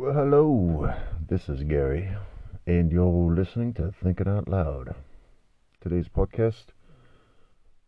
[0.00, 0.94] Well, hello.
[1.28, 2.08] This is Gary,
[2.66, 4.94] and you're listening to Thinking Out Loud.
[5.82, 6.68] Today's podcast,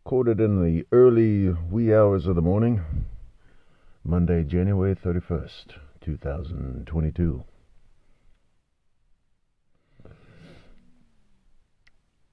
[0.05, 2.83] recorded in the early wee hours of the morning,
[4.03, 7.43] Monday, January 31st, 2022.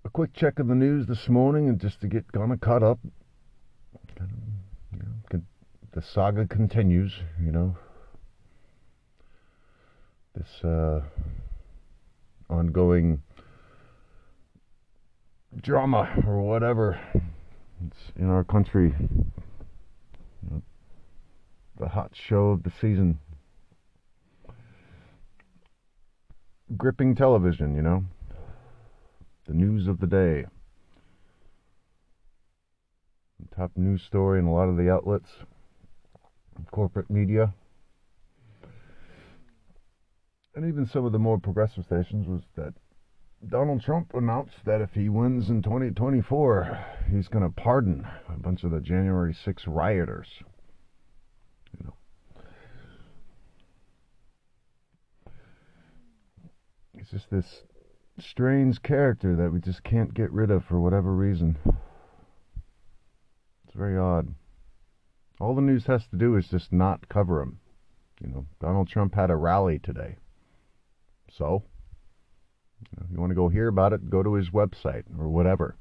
[0.04, 2.82] A quick check of the news this morning, and just to get kind of caught
[2.82, 2.98] up.
[4.20, 5.40] You know,
[5.94, 7.78] the saga continues, you know,
[10.40, 11.00] this uh,
[12.48, 13.20] ongoing
[15.60, 16.98] drama or whatever
[17.86, 18.94] it's in our country.
[21.78, 23.18] The hot show of the season.
[26.76, 28.04] Gripping television, you know.
[29.46, 30.46] The news of the day.
[33.56, 35.28] Top news story in a lot of the outlets,
[36.70, 37.52] corporate media
[40.54, 42.74] and even some of the more progressive stations was that
[43.48, 48.64] Donald Trump announced that if he wins in 2024, he's going to pardon a bunch
[48.64, 50.28] of the January 6 rioters.
[51.78, 51.94] You know.
[56.96, 57.62] He's just this
[58.18, 61.56] strange character that we just can't get rid of for whatever reason.
[63.66, 64.34] It's very odd.
[65.40, 67.60] All the news has to do is just not cover him.
[68.20, 70.16] You know, Donald Trump had a rally today.
[71.36, 71.62] So,
[73.00, 75.76] if you want to go hear about it, go to his website or whatever.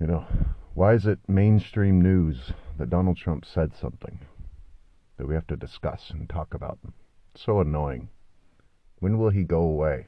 [0.00, 0.26] You know,
[0.74, 4.18] why is it mainstream news that Donald Trump said something
[5.16, 6.78] that we have to discuss and talk about?
[7.38, 8.08] so annoying.
[8.98, 10.06] When will he go away?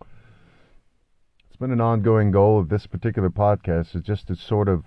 [0.00, 4.84] It's been an ongoing goal of this particular podcast is just to sort of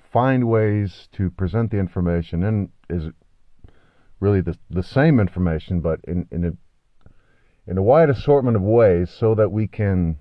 [0.00, 3.10] find ways to present the information and is
[4.18, 6.52] really the the same information but in in a
[7.66, 10.18] in a wide assortment of ways so that we can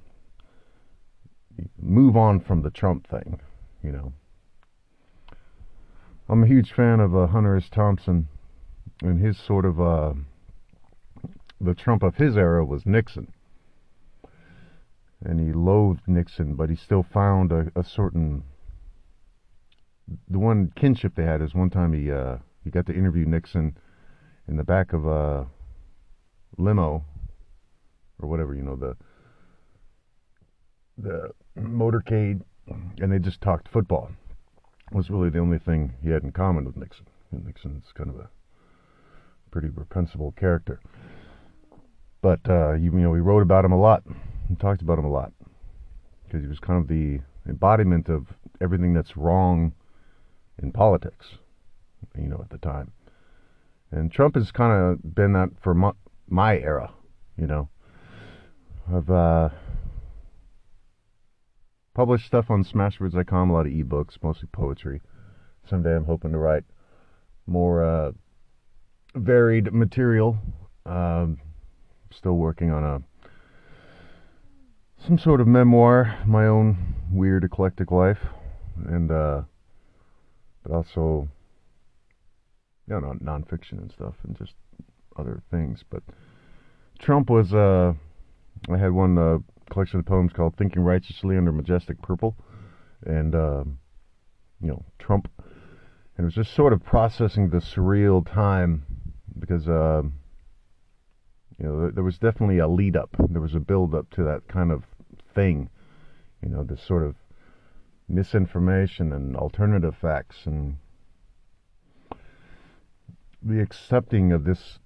[1.79, 3.39] move on from the Trump thing,
[3.83, 4.13] you know.
[6.27, 7.69] I'm a huge fan of uh, Hunter S.
[7.69, 8.27] Thompson
[9.01, 10.13] and his sort of uh,
[11.61, 13.31] the Trump of his era was Nixon.
[15.23, 18.43] And he loathed Nixon, but he still found a, a certain
[20.29, 23.77] the one kinship they had is one time he uh, he got to interview Nixon
[24.47, 25.47] in the back of a
[26.57, 27.03] limo
[28.21, 28.95] or whatever, you know, the
[30.97, 32.41] the motorcade,
[32.99, 34.11] and they just talked football.
[34.91, 37.07] Was really the only thing he had in common with Nixon.
[37.31, 38.29] And Nixon's kind of a
[39.51, 40.79] pretty reprehensible character,
[42.21, 44.03] but uh, you, you know, we wrote about him a lot
[44.47, 45.33] and talked about him a lot
[46.25, 48.27] because he was kind of the embodiment of
[48.61, 49.73] everything that's wrong
[50.61, 51.25] in politics,
[52.17, 52.91] you know, at the time.
[53.91, 55.91] And Trump has kind of been that for my,
[56.27, 56.91] my era,
[57.37, 57.69] you know.
[58.93, 59.49] I've uh,
[61.95, 65.01] published stuff on Smashwords.com, a lot of ebooks, mostly poetry.
[65.67, 66.63] Someday I'm hoping to write
[67.47, 68.11] more uh,
[69.15, 70.37] varied material.
[70.85, 71.39] Um,
[72.11, 73.01] still working on a
[75.05, 78.19] some sort of memoir, my own weird eclectic life,
[78.87, 79.41] and uh,
[80.63, 81.27] but also
[82.87, 84.53] you know nonfiction and stuff, and just
[85.17, 85.83] other things.
[85.89, 86.03] But
[86.99, 87.93] Trump was uh,
[88.69, 89.37] I had one uh,
[89.69, 92.35] collection of poems called "Thinking Righteously Under Majestic Purple,"
[93.05, 93.79] and um,
[94.61, 98.85] you know Trump, and it was just sort of processing the surreal time
[99.39, 100.01] because uh,
[101.57, 104.47] you know there, was definitely a lead up, there was a build up to that
[104.47, 104.83] kind of
[105.33, 105.69] thing,
[106.41, 107.15] you know, this sort of
[108.07, 110.77] misinformation and alternative facts and
[113.41, 114.79] the accepting of this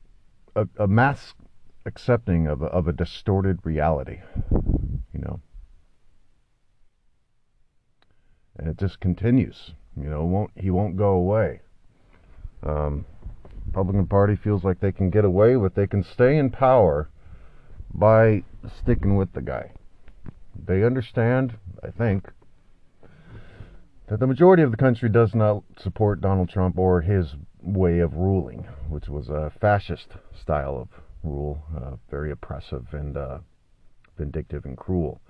[0.55, 1.33] a, a mass
[1.85, 4.19] accepting of a, of a distorted reality,
[4.51, 5.39] you know.
[8.57, 10.25] And it just continues, you know.
[10.25, 11.61] Won't he won't go away?
[12.63, 13.05] Um,
[13.67, 17.09] Republican Party feels like they can get away with, they can stay in power
[17.93, 18.43] by
[18.81, 19.71] sticking with the guy.
[20.65, 22.31] They understand, I think,
[24.07, 28.15] that the majority of the country does not support Donald Trump or his way of
[28.15, 30.89] ruling, which was a fascist style of
[31.23, 33.39] rule, uh, very oppressive and uh,
[34.17, 35.21] vindictive and cruel.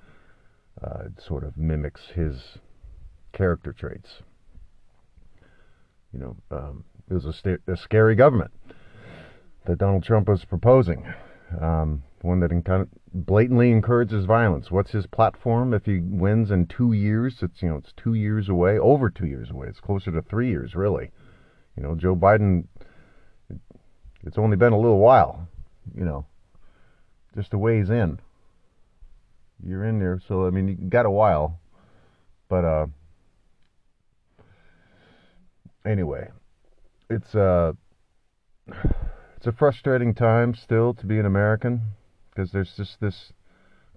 [0.84, 2.58] Uh, it sort of mimics his
[3.34, 4.22] character traits.
[6.14, 8.52] You know, um, it was a, a, scary government
[9.66, 11.06] that Donald Trump was proposing,
[11.62, 14.72] um, one that blatantly encourages violence.
[14.72, 15.74] What's his platform?
[15.74, 19.28] If he wins in two years, it's you know it's two years away, over two
[19.28, 19.68] years away.
[19.68, 21.12] It's closer to three years, really.
[21.76, 22.66] You know, Joe Biden
[24.24, 25.48] It's only been a little while,
[25.96, 26.26] you know,
[27.36, 28.20] just a ways in.
[29.66, 31.60] You're in there, so I mean, you got a while,
[32.48, 32.88] but uh,
[35.86, 36.30] anyway,
[37.10, 37.74] it's uh,
[39.38, 41.82] it's a frustrating time still to be an American
[42.30, 43.34] because there's just this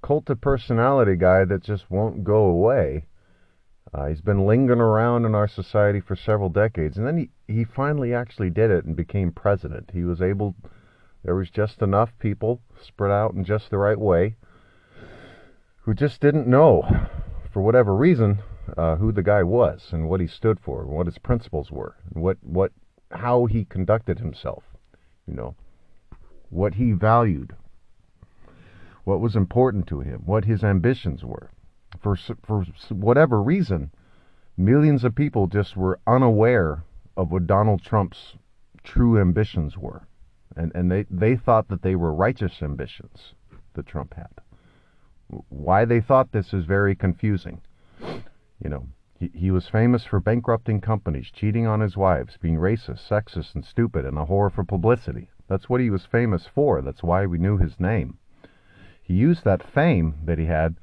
[0.03, 3.07] cult of personality guy that just won't go away.
[3.95, 7.65] Uh, he's been lingering around in our society for several decades, and then he, he
[7.65, 9.91] finally actually did it and became president.
[9.93, 10.55] He was able,
[11.25, 14.37] there was just enough people spread out in just the right way
[15.83, 17.09] who just didn't know,
[17.51, 18.39] for whatever reason,
[18.77, 21.97] uh, who the guy was and what he stood for, and what his principles were,
[22.13, 22.73] and what, what
[23.11, 24.63] how he conducted himself,
[25.27, 25.55] you know,
[26.51, 27.55] what he valued,
[29.05, 31.51] what was important to him, what his ambitions were.
[32.01, 33.91] For for whatever reason,
[34.57, 36.85] millions of people just were unaware
[37.17, 38.37] of what Donald Trump's
[38.83, 40.07] true ambitions were.
[40.57, 43.35] And and they, they thought that they were righteous ambitions
[43.75, 44.31] that Trump had.
[45.49, 47.63] Why they thought this is very confusing.
[48.63, 48.87] You know,
[49.19, 53.65] he, he was famous for bankrupting companies, cheating on his wives, being racist, sexist, and
[53.65, 55.31] stupid, and a whore for publicity.
[55.49, 56.83] That's what he was famous for.
[56.83, 58.19] That's why we knew his name.
[59.03, 60.77] He used that fame that he had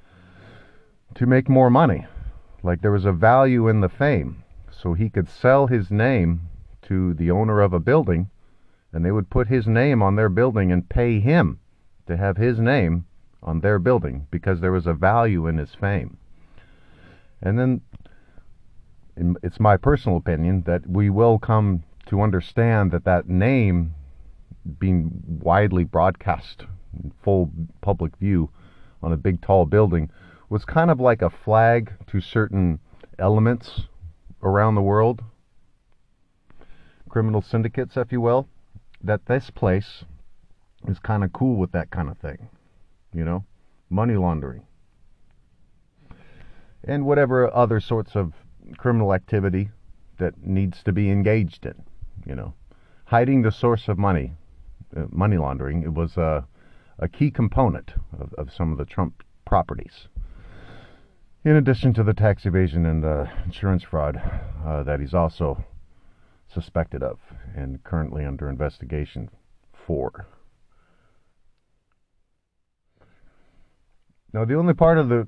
[1.16, 2.06] to make more money.
[2.64, 4.44] Like there was a value in the fame.
[4.72, 6.42] So he could sell his name
[6.84, 8.30] to the owner of a building,
[8.92, 11.60] and they would put his name on their building and pay him
[12.08, 13.06] to have his name
[13.44, 16.18] on their building because there was a value in his fame.
[17.42, 17.82] And then
[19.44, 23.94] it's my personal opinion that we will come to understand that that name
[24.80, 26.66] being widely broadcast
[27.04, 27.52] in full
[27.82, 28.50] public view
[29.02, 30.10] on a big tall building
[30.50, 32.80] was kind of like a flag to certain
[33.18, 33.82] elements
[34.42, 35.22] around the world
[37.10, 38.48] criminal syndicates if you will
[39.04, 40.04] that this place
[40.88, 42.50] is kind of cool with that kind of thing
[43.14, 43.44] you know
[43.90, 44.64] money laundering
[46.84, 48.34] and whatever other sorts of
[48.78, 49.70] criminal activity
[50.18, 51.76] that needs to be engaged in.
[52.26, 52.54] You know,
[53.06, 54.34] hiding the source of money,
[54.96, 56.46] uh, money laundering, it was a,
[57.00, 60.08] a key component of, of some of the Trump properties.
[61.44, 64.22] In addition to the tax evasion and uh, insurance fraud
[64.66, 65.64] uh, that he's also
[66.54, 67.20] suspected of
[67.56, 69.30] and currently under investigation
[69.72, 70.28] for.
[74.34, 75.28] Now, the only part of the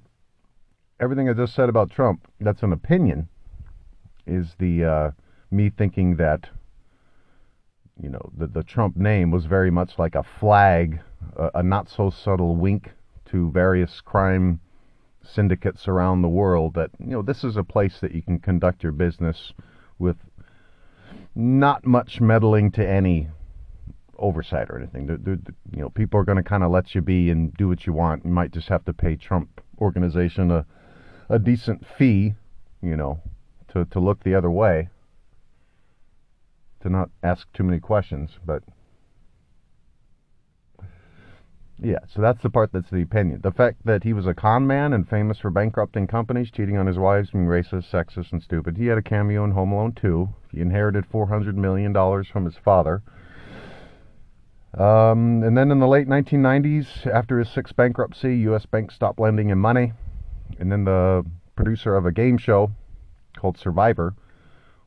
[1.00, 3.28] everything I just said about Trump that's an opinion
[4.28, 5.12] is the uh,
[5.50, 6.50] me thinking that
[8.02, 11.02] you know the the Trump name was very much like a flag,
[11.36, 12.92] a, a not so subtle wink
[13.26, 14.60] to various crime
[15.24, 18.84] syndicates around the world that you know this is a place that you can conduct
[18.84, 19.54] your business
[20.00, 20.18] with
[21.36, 23.30] not much meddling to any
[24.18, 25.08] oversight or anything.
[25.72, 27.94] You know, people are going to kind of let you be and do what you
[27.94, 28.26] want.
[28.26, 30.66] You might just have to pay Trump organization a
[31.32, 32.34] a decent fee,
[32.82, 33.22] you know,
[33.70, 34.90] to, to look the other way,
[36.82, 38.64] to not ask too many questions, but
[41.84, 43.42] yeah, so that's the part that's the opinion.
[43.42, 46.86] The fact that he was a con man and famous for bankrupting companies, cheating on
[46.86, 48.78] his wives, being racist, sexist, and stupid.
[48.78, 50.30] He had a cameo in Home Alone 2.
[50.52, 51.92] He inherited $400 million
[52.24, 53.02] from his father.
[54.78, 58.68] Um, and then in the late 1990s, after his sixth bankruptcy, U.S.
[58.68, 59.94] banks stopped lending him money.
[60.60, 62.72] And then the producer of a game show
[63.36, 64.14] called Survivor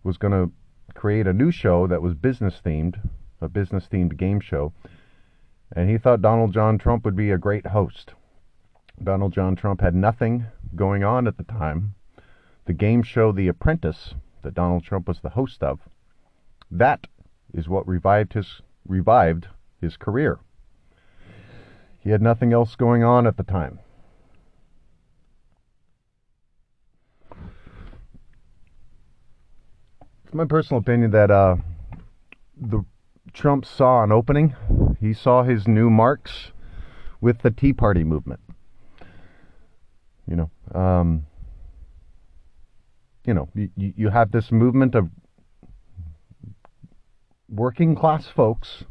[0.05, 0.53] was going to
[0.95, 3.01] create a new show that was business themed,
[3.41, 4.73] a business themed game show.
[5.75, 8.15] And he thought Donald John Trump would be a great host.
[9.03, 11.95] Donald John Trump had nothing going on at the time.
[12.67, 15.81] The game show The Apprentice, that Donald Trump was the host of,
[16.71, 17.07] that
[17.53, 19.49] is what revived his revived
[19.81, 20.39] his career.
[22.01, 23.79] He had nothing else going on at the time.
[30.25, 31.57] It's my personal opinion that uh,
[32.61, 32.85] the
[33.33, 34.55] Trump saw an opening.
[35.05, 36.53] He saw his new marks
[37.21, 38.41] with the Tea Party movement.
[40.27, 41.27] You know, um,
[43.27, 45.11] you know, you, you have this movement of
[47.51, 48.85] working class folks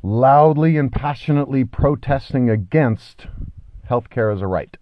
[0.00, 3.26] loudly and passionately protesting against
[3.90, 4.76] healthcare as a right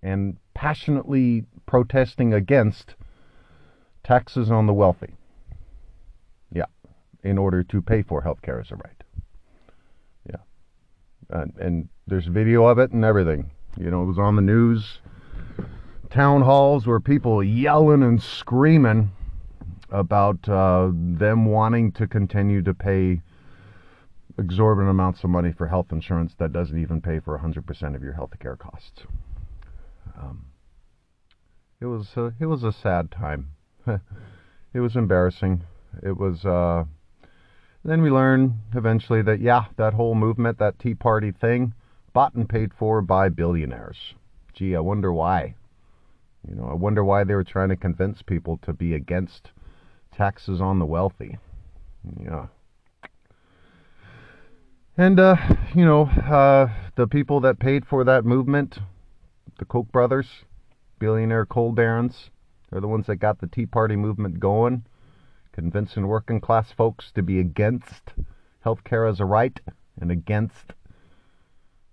[0.00, 2.94] and passionately protesting against
[4.04, 5.16] taxes on the wealthy.
[7.22, 9.04] In order to pay for health care as a right.
[10.28, 10.36] Yeah,
[11.28, 13.50] and, and there's video of it and everything.
[13.76, 15.00] You know, it was on the news,
[16.10, 19.12] town halls where people yelling and screaming
[19.90, 23.20] about uh, them wanting to continue to pay
[24.38, 28.14] exorbitant amounts of money for health insurance that doesn't even pay for 100% of your
[28.14, 29.02] health care costs.
[30.18, 30.46] Um,
[31.80, 33.50] it was a, it was a sad time.
[33.86, 35.64] it was embarrassing.
[36.02, 36.44] It was.
[36.44, 36.84] Uh,
[37.84, 41.72] then we learn eventually that yeah, that whole movement, that Tea Party thing,
[42.12, 44.14] bought and paid for by billionaires.
[44.52, 45.54] Gee, I wonder why.
[46.48, 49.50] You know, I wonder why they were trying to convince people to be against
[50.16, 51.38] taxes on the wealthy.
[52.22, 52.46] Yeah.
[54.96, 55.36] And, uh,
[55.74, 58.78] you know, uh, the people that paid for that movement,
[59.58, 60.26] the Koch brothers,
[60.98, 62.30] billionaire coal barons,
[62.70, 64.84] they're the ones that got the Tea Party movement going,
[65.52, 68.12] convincing working class folks to be against
[68.60, 69.60] health care as a right
[70.00, 70.74] and against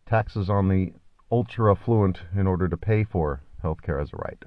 [0.05, 0.93] taxes on the
[1.31, 4.43] ultra affluent in order to pay for health care as a right.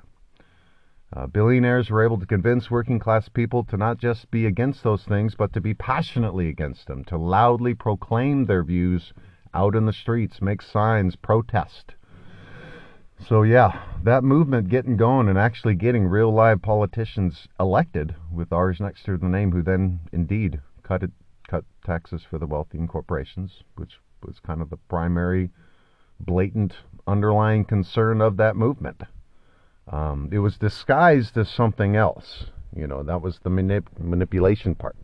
[1.12, 5.04] Uh, billionaires were able to convince working class people to not just be against those
[5.04, 9.12] things, but to be passionately against them, to loudly proclaim their views
[9.52, 11.94] out in the streets, make signs, protest.
[13.26, 18.80] So, yeah, that movement getting going and actually getting real live politicians elected with R's
[18.80, 21.10] next to the name, who then indeed cut, it,
[21.48, 25.50] cut taxes for the wealthy and corporations, which was kind of the primary
[26.18, 26.74] blatant
[27.06, 29.02] underlying concern of that movement.
[29.88, 32.44] Um, it was disguised as something else.
[32.74, 34.96] You know, that was the manip- manipulation part.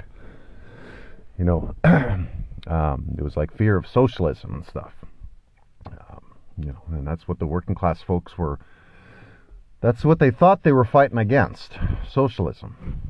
[1.39, 4.93] You know, um, it was like fear of socialism and stuff.
[5.87, 8.59] Um, you know, and that's what the working class folks were.
[9.81, 11.79] That's what they thought they were fighting against:
[12.09, 13.01] socialism.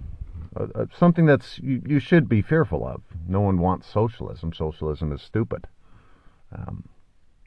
[0.59, 3.03] Uh, uh, something that's you, you, should be fearful of.
[3.29, 4.53] No one wants socialism.
[4.53, 5.67] Socialism is stupid.
[6.53, 6.89] Um,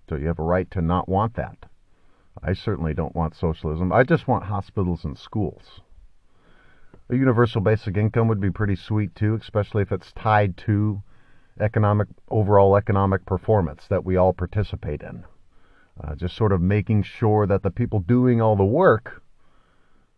[0.07, 1.65] so you have a right to not want that.
[2.43, 3.91] I certainly don't want socialism.
[3.91, 5.81] I just want hospitals and schools.
[7.09, 11.01] A universal basic income would be pretty sweet too, especially if it's tied to
[11.59, 15.25] economic overall economic performance that we all participate in.
[16.01, 19.21] Uh, just sort of making sure that the people doing all the work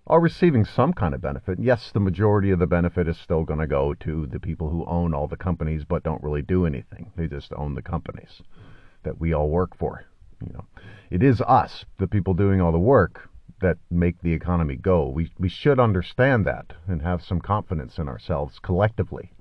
[0.08, 1.60] are receiving some kind of benefit.
[1.60, 4.86] Yes, the majority of the benefit is still going to go to the people who
[4.86, 7.12] own all the companies but don't really do anything.
[7.16, 8.42] They just own the companies
[9.04, 10.06] that we all work for.
[10.46, 10.66] You know,
[11.10, 13.30] it is us, the people doing all the work,
[13.62, 15.08] that make the economy go.
[15.08, 19.32] We we should understand that and have some confidence in ourselves collectively.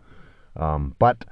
[0.57, 1.25] Um, but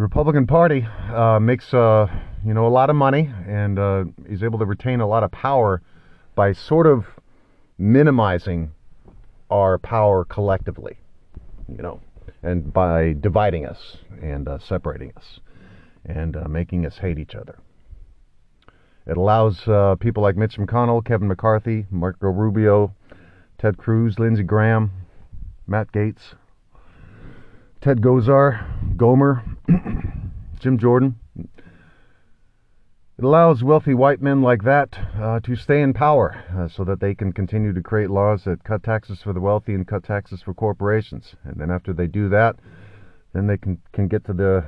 [0.00, 2.06] the Republican Party uh, makes uh,
[2.42, 5.30] you know a lot of money and uh, is able to retain a lot of
[5.30, 5.82] power
[6.34, 7.04] by sort of
[7.76, 8.72] minimizing
[9.50, 10.96] our power collectively,
[11.68, 12.00] you know,
[12.42, 15.40] and by dividing us and uh, separating us
[16.06, 17.58] and uh, making us hate each other.
[19.06, 22.94] It allows uh, people like Mitch McConnell, Kevin McCarthy, Marco Rubio,
[23.58, 24.92] Ted Cruz, Lindsey Graham,
[25.66, 26.36] Matt Gaetz,
[27.80, 29.42] Ted Gosar, Gohmert,
[30.60, 31.18] Jim Jordan.
[33.16, 37.00] It allows wealthy white men like that uh, to stay in power uh, so that
[37.00, 40.42] they can continue to create laws that cut taxes for the wealthy and cut taxes
[40.42, 41.34] for corporations.
[41.42, 42.56] And then after they do that,
[43.32, 44.64] then they can, can get to the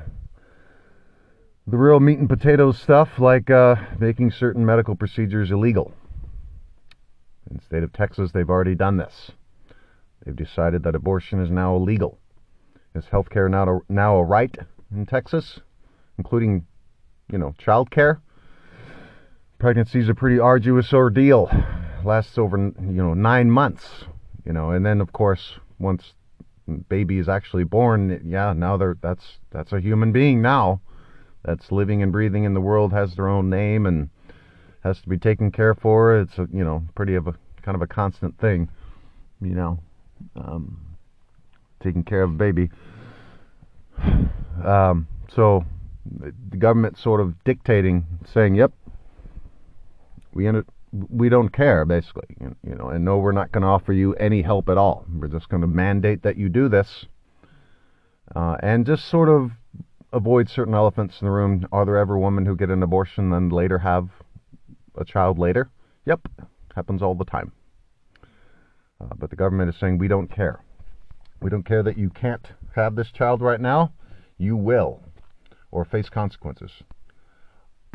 [1.66, 5.92] the real meat and potatoes stuff, like uh, making certain medical procedures illegal.
[7.48, 9.30] In the state of Texas, they've already done this.
[10.24, 12.18] They've decided that abortion is now illegal.
[12.94, 14.54] Is healthcare now a, now a right
[14.94, 15.60] in Texas,
[16.18, 16.66] including,
[17.30, 18.20] you know, child care?
[19.58, 21.50] Pregnancy is a pretty arduous ordeal.
[22.04, 24.04] Lasts over, you know, nine months.
[24.44, 26.14] You know, and then of course, once
[26.88, 30.80] baby is actually born, yeah, now they're that's that's a human being now
[31.44, 34.10] that's living and breathing in the world has their own name and
[34.82, 36.18] has to be taken care for.
[36.18, 38.68] It's a, you know pretty of a kind of a constant thing,
[39.40, 39.78] you know,
[40.34, 40.91] um,
[41.82, 42.70] taking care of a baby.
[44.64, 45.64] Um, so
[46.04, 48.72] the government sort of dictating, saying, "Yep,
[50.32, 50.64] we end
[51.10, 54.42] we don't care, basically, you know, and no, we're not going to offer you any
[54.42, 55.06] help at all.
[55.10, 57.06] We're just going to mandate that you do this,
[58.36, 59.52] uh, and just sort of
[60.12, 61.66] avoid certain elephants in the room.
[61.72, 64.10] Are there ever women who get an abortion and later have
[64.96, 65.70] a child later?
[66.04, 66.28] Yep,
[66.74, 67.52] happens all the time.
[69.00, 70.62] Uh, but the government is saying we don't care.
[71.42, 73.92] We don't care that you can't have this child right now.
[74.38, 75.02] You will,
[75.70, 76.70] or face consequences.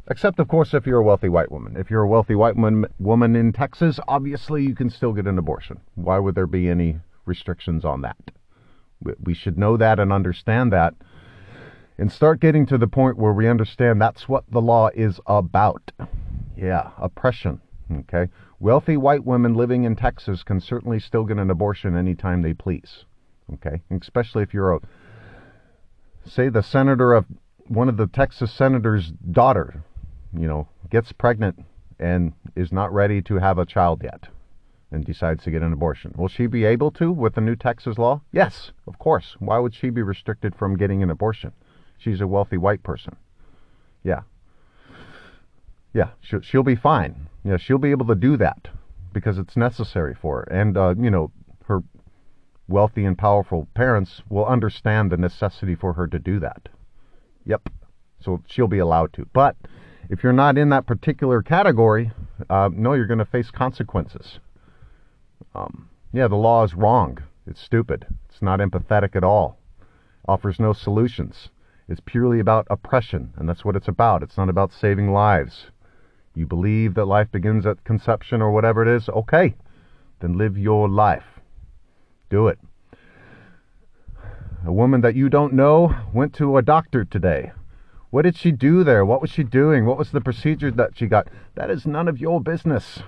[0.09, 1.75] Except, of course, if you're a wealthy white woman.
[1.77, 5.37] If you're a wealthy white woman, woman in Texas, obviously you can still get an
[5.37, 5.79] abortion.
[5.95, 8.17] Why would there be any restrictions on that?
[9.23, 10.93] We should know that and understand that
[11.97, 15.91] and start getting to the point where we understand that's what the law is about.
[16.55, 17.61] Yeah, oppression.
[17.91, 18.27] Okay.
[18.59, 23.05] Wealthy white women living in Texas can certainly still get an abortion anytime they please.
[23.53, 24.79] Okay, especially if you're a
[26.25, 27.25] say the senator of
[27.67, 29.83] one of the Texas senator's daughter,
[30.33, 31.63] you know, gets pregnant
[31.99, 34.27] and is not ready to have a child yet
[34.91, 36.13] and decides to get an abortion.
[36.17, 38.21] Will she be able to with the new Texas law?
[38.31, 39.35] Yes, of course.
[39.39, 41.51] Why would she be restricted from getting an abortion?
[41.97, 43.15] She's a wealthy white person.
[44.03, 44.21] Yeah.
[45.93, 47.27] Yeah, she'll, she'll be fine.
[47.43, 48.69] Yeah, she'll be able to do that
[49.13, 50.43] because it's necessary for her.
[50.43, 51.31] And, uh, you know,
[51.65, 51.81] her
[52.67, 56.69] wealthy and powerful parents will understand the necessity for her to do that.
[57.45, 57.69] Yep.
[58.19, 59.27] So she'll be allowed to.
[59.33, 59.55] But
[60.09, 62.11] if you're not in that particular category,
[62.49, 64.39] uh, no, you're going to face consequences.
[65.55, 67.19] Um, yeah, the law is wrong.
[67.45, 68.05] It's stupid.
[68.29, 69.57] It's not empathetic at all.
[70.27, 71.49] Offers no solutions.
[71.87, 74.23] It's purely about oppression, and that's what it's about.
[74.23, 75.67] It's not about saving lives.
[76.35, 79.09] You believe that life begins at conception or whatever it is?
[79.09, 79.55] Okay.
[80.19, 81.36] Then live your life.
[82.29, 82.59] Do it.
[84.65, 87.51] A woman that you don't know went to a doctor today.
[88.09, 89.05] What did she do there?
[89.05, 89.85] What was she doing?
[89.85, 91.27] What was the procedure that she got?
[91.55, 92.99] That is none of your business.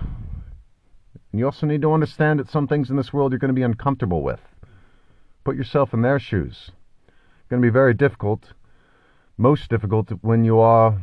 [1.32, 3.54] And you also need to understand that some things in this world you're going to
[3.54, 4.40] be uncomfortable with.
[5.44, 6.70] Put yourself in their shoes.
[7.08, 8.52] It's going to be very difficult,
[9.36, 11.00] most difficult when you are,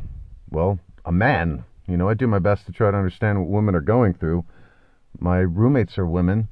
[0.50, 1.64] well, a man.
[1.88, 4.44] You know, I do my best to try to understand what women are going through.
[5.20, 6.50] My roommates are women,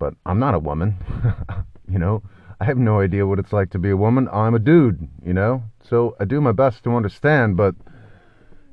[0.00, 0.96] but I'm not a woman.
[1.88, 2.24] you know,
[2.60, 4.28] I have no idea what it's like to be a woman.
[4.32, 5.62] I'm a dude, you know?
[5.88, 7.76] So I do my best to understand, but,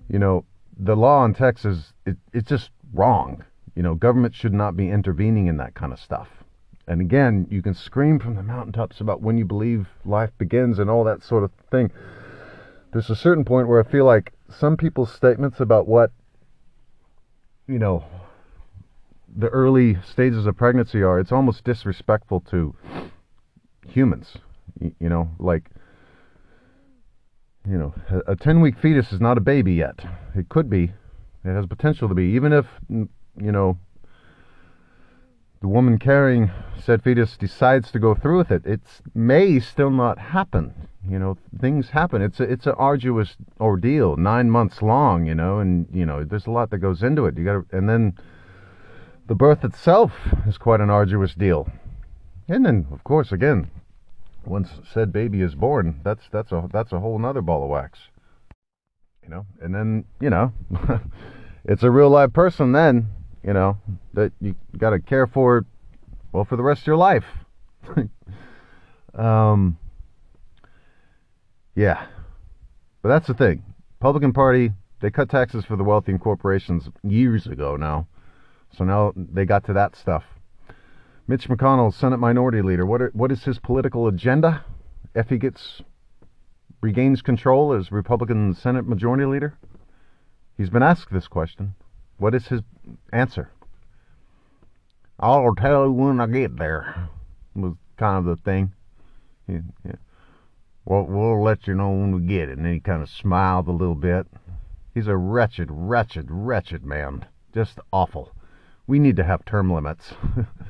[0.09, 0.45] you know,
[0.79, 3.43] the law in Texas, it, it's just wrong.
[3.75, 6.29] You know, government should not be intervening in that kind of stuff.
[6.87, 10.89] And again, you can scream from the mountaintops about when you believe life begins and
[10.89, 11.91] all that sort of thing.
[12.93, 16.11] There's a certain point where I feel like some people's statements about what,
[17.67, 18.05] you know,
[19.37, 22.75] the early stages of pregnancy are, it's almost disrespectful to
[23.87, 24.33] humans.
[24.99, 25.69] You, know, like,
[27.69, 27.93] you know,
[28.27, 30.03] a 10 week fetus is not a baby yet.
[30.35, 30.91] It could be.
[31.45, 32.25] It has potential to be.
[32.25, 33.77] Even if you know,
[35.61, 36.51] the woman carrying
[36.83, 38.81] said fetus decides to go through with it, it
[39.13, 40.73] may still not happen.
[41.07, 42.21] You know, things happen.
[42.21, 45.25] It's a, it's an arduous ordeal, nine months long.
[45.25, 47.37] You know, and you know, there's a lot that goes into it.
[47.37, 48.17] You got to, and then
[49.27, 50.11] the birth itself
[50.47, 51.69] is quite an arduous deal.
[52.47, 53.69] And then, of course, again,
[54.45, 57.99] once said baby is born, that's that's a that's a whole nother ball of wax.
[59.23, 60.53] You know, and then you know,
[61.65, 63.09] it's a real live person then
[63.47, 63.77] you know,
[64.13, 65.65] that you got to care for,
[66.33, 67.23] well, for the rest of your life.
[69.15, 69.77] um,
[71.75, 72.05] yeah.
[73.01, 73.63] But that's the thing.
[73.99, 78.07] Republican Party, they cut taxes for the wealthy and corporations years ago now.
[78.77, 80.23] So now they got to that stuff.
[81.27, 84.63] Mitch McConnell, Senate Minority Leader, what are, what is his political agenda
[85.15, 85.81] if he gets
[86.81, 89.57] regains control as Republican Senate Majority Leader?
[90.57, 91.73] He's been asked this question.
[92.17, 92.61] What is his
[93.11, 93.49] answer?
[95.19, 97.09] I'll tell you when I get there.
[97.55, 98.73] Was kind of the thing.
[99.47, 99.95] Yeah, yeah.
[100.85, 102.57] Well, we'll let you know when we get it.
[102.57, 104.27] And then he kind of smiled a little bit.
[104.93, 107.25] He's a wretched, wretched, wretched man.
[107.53, 108.31] Just awful.
[108.87, 110.13] We need to have term limits.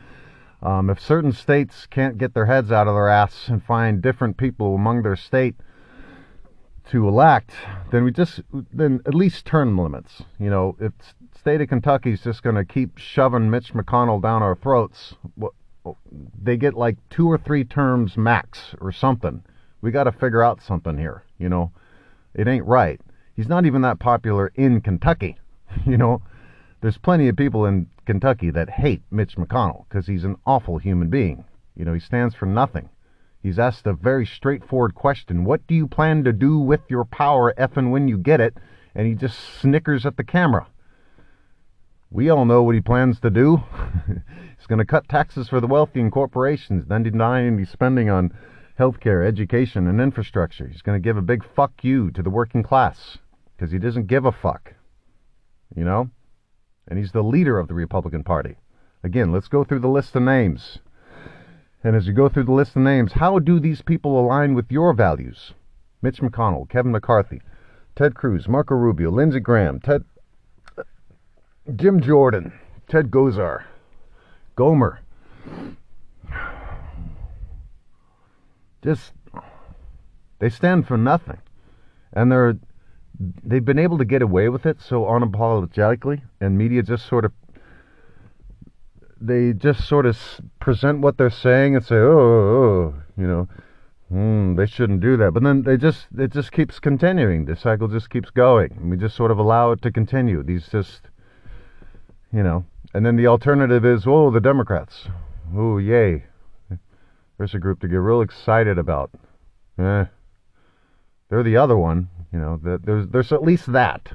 [0.62, 4.38] um, if certain states can't get their heads out of their ass and find different
[4.38, 5.56] people among their state
[6.89, 7.51] to elect,
[7.91, 10.23] then we just then at least term limits.
[10.39, 10.93] You know, if
[11.38, 15.15] state of Kentucky is just going to keep shoving Mitch McConnell down our throats,
[16.41, 19.43] they get like two or three terms max or something.
[19.82, 21.23] We got to figure out something here.
[21.38, 21.71] You know,
[22.34, 22.99] it ain't right.
[23.36, 25.38] He's not even that popular in Kentucky.
[25.86, 26.21] You know,
[26.82, 31.10] there's plenty of people in Kentucky that hate Mitch McConnell because he's an awful human
[31.10, 31.44] being.
[31.76, 32.90] You know, he stands for nothing.
[33.42, 37.54] He's asked a very straightforward question What do you plan to do with your power
[37.58, 38.58] if and when you get it?
[38.96, 40.68] And he just snickers at the camera.
[42.10, 43.63] We all know what he plans to do.
[44.58, 48.34] He's going to cut taxes for the wealthy and corporations, then deny any spending on
[48.80, 50.68] healthcare, education, and infrastructure.
[50.68, 53.18] He's going to give a big fuck you to the working class
[53.56, 54.74] because he doesn't give a fuck.
[55.76, 56.10] You know?
[56.88, 58.56] And he's the leader of the Republican Party.
[59.04, 60.80] Again, let's go through the list of names.
[61.84, 64.71] And as you go through the list of names, how do these people align with
[64.71, 65.54] your values?
[66.02, 67.41] Mitch McConnell, Kevin McCarthy,
[67.95, 70.04] Ted Cruz, Marco Rubio, Lindsey Graham, Ted,
[71.76, 72.54] Jim Jordan,
[72.88, 73.63] Ted Gosar,
[74.56, 75.00] Gohmert.
[78.84, 79.12] Just
[80.39, 81.39] they stand for nothing.
[82.13, 82.58] And they're
[83.19, 87.32] they've been able to get away with it so unapologetically and media just sort of
[89.19, 90.17] they just sort of
[90.60, 93.47] present what they're saying and say, oh, oh, oh you know,
[94.12, 95.34] mm, they shouldn't do that.
[95.34, 97.45] But then they just it just keeps continuing.
[97.45, 98.73] The cycle just keeps going.
[98.77, 100.43] And we just sort of allow it to continue.
[100.43, 101.01] These just,
[102.32, 105.08] you know, and then the alternative is, oh, the Democrats.
[105.56, 106.25] Oh, yay.
[107.38, 109.12] There's a group to get real excited about.
[109.77, 110.06] Eh,
[111.30, 112.10] they're the other one.
[112.32, 114.12] You know, there's there's at least that.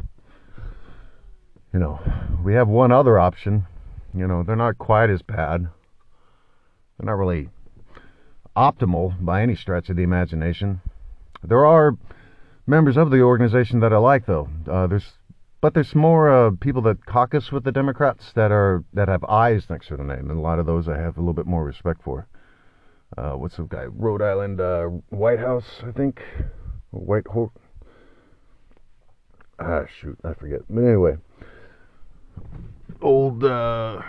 [1.73, 2.01] You know,
[2.45, 3.67] we have one other option.
[4.15, 5.69] You know, they're not quite as bad.
[6.99, 7.49] They're not really
[8.55, 10.83] optimal by any stretch of the imagination.
[11.43, 11.97] There are
[12.67, 14.49] members of the organization that I like, though.
[14.71, 15.15] Uh, there's,
[15.63, 19.71] but there's more uh, people that caucus with the Democrats that are that have I's
[19.71, 21.65] next to their name, and a lot of those I have a little bit more
[21.65, 22.27] respect for.
[23.17, 23.85] Uh, what's the guy?
[23.85, 26.23] Rhode Island uh, Whitehouse, I think.
[26.91, 27.53] White Ho-
[29.65, 30.61] Ah, shoot, I forget.
[30.69, 31.17] But anyway,
[33.01, 33.45] old.
[33.45, 34.03] Uh,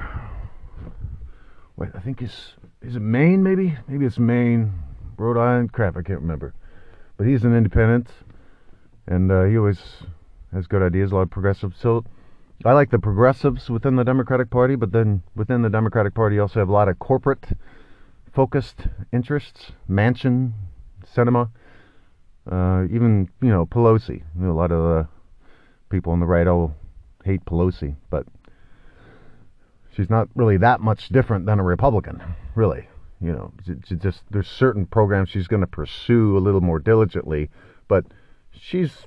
[1.78, 3.44] wait, I think it's is Maine?
[3.44, 4.74] Maybe, maybe it's Maine,
[5.16, 5.72] Rhode Island.
[5.72, 6.56] Crap, I can't remember.
[7.18, 8.10] But he's an independent,
[9.06, 9.80] and uh, he always
[10.52, 11.12] has good ideas.
[11.12, 11.78] A lot of progressives.
[11.80, 12.04] So
[12.66, 16.42] I like the progressives within the Democratic Party, but then within the Democratic Party, you
[16.42, 17.46] also have a lot of corporate
[18.34, 20.54] focused interests, Manchin,
[21.16, 21.50] Sinema,
[22.52, 24.24] uh, even you know Pelosi.
[24.36, 25.08] You know, a lot of uh,
[25.94, 26.76] people on the right all
[27.24, 28.26] hate Pelosi, but
[29.96, 32.20] she's not really that much different than a Republican,
[32.56, 32.90] really.
[33.22, 33.54] You know,
[33.86, 37.52] she just there's certain programs she's going to pursue a little more diligently,
[37.88, 38.06] but
[38.52, 39.06] she's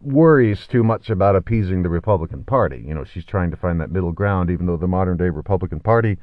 [0.00, 2.82] worries too much about appeasing the Republican Party.
[2.86, 5.80] You know, she's trying to find that middle ground, even though the modern day Republican
[5.80, 6.16] Party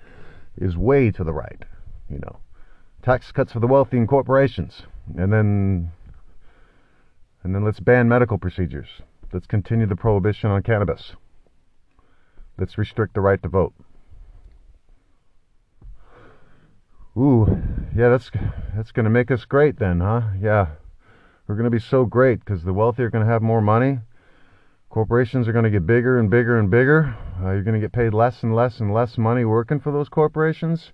[0.58, 1.64] is way to the right.
[2.10, 2.38] You know,
[3.04, 4.84] tax cuts for the wealthy and corporations,
[5.18, 5.92] and then
[7.44, 8.88] and then let's ban medical procedures.
[9.34, 11.14] Let's continue the prohibition on cannabis.
[12.58, 13.74] Let's restrict the right to vote.
[17.18, 17.62] Ooh,
[17.96, 18.30] yeah, that's
[18.76, 20.22] that's going to make us great then, huh?
[20.40, 20.68] Yeah.
[21.48, 24.00] We're going to be so great because the wealthy are going to have more money.
[24.90, 27.16] Corporations are going to get bigger and bigger and bigger.
[27.42, 30.10] Uh, you're going to get paid less and less and less money working for those
[30.10, 30.92] corporations.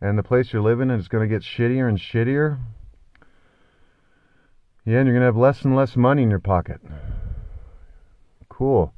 [0.00, 2.58] And the place you're living in is going to get shittier and shittier.
[4.84, 6.80] Yeah, and you're going to have less and less money in your pocket.
[8.60, 8.92] Cool.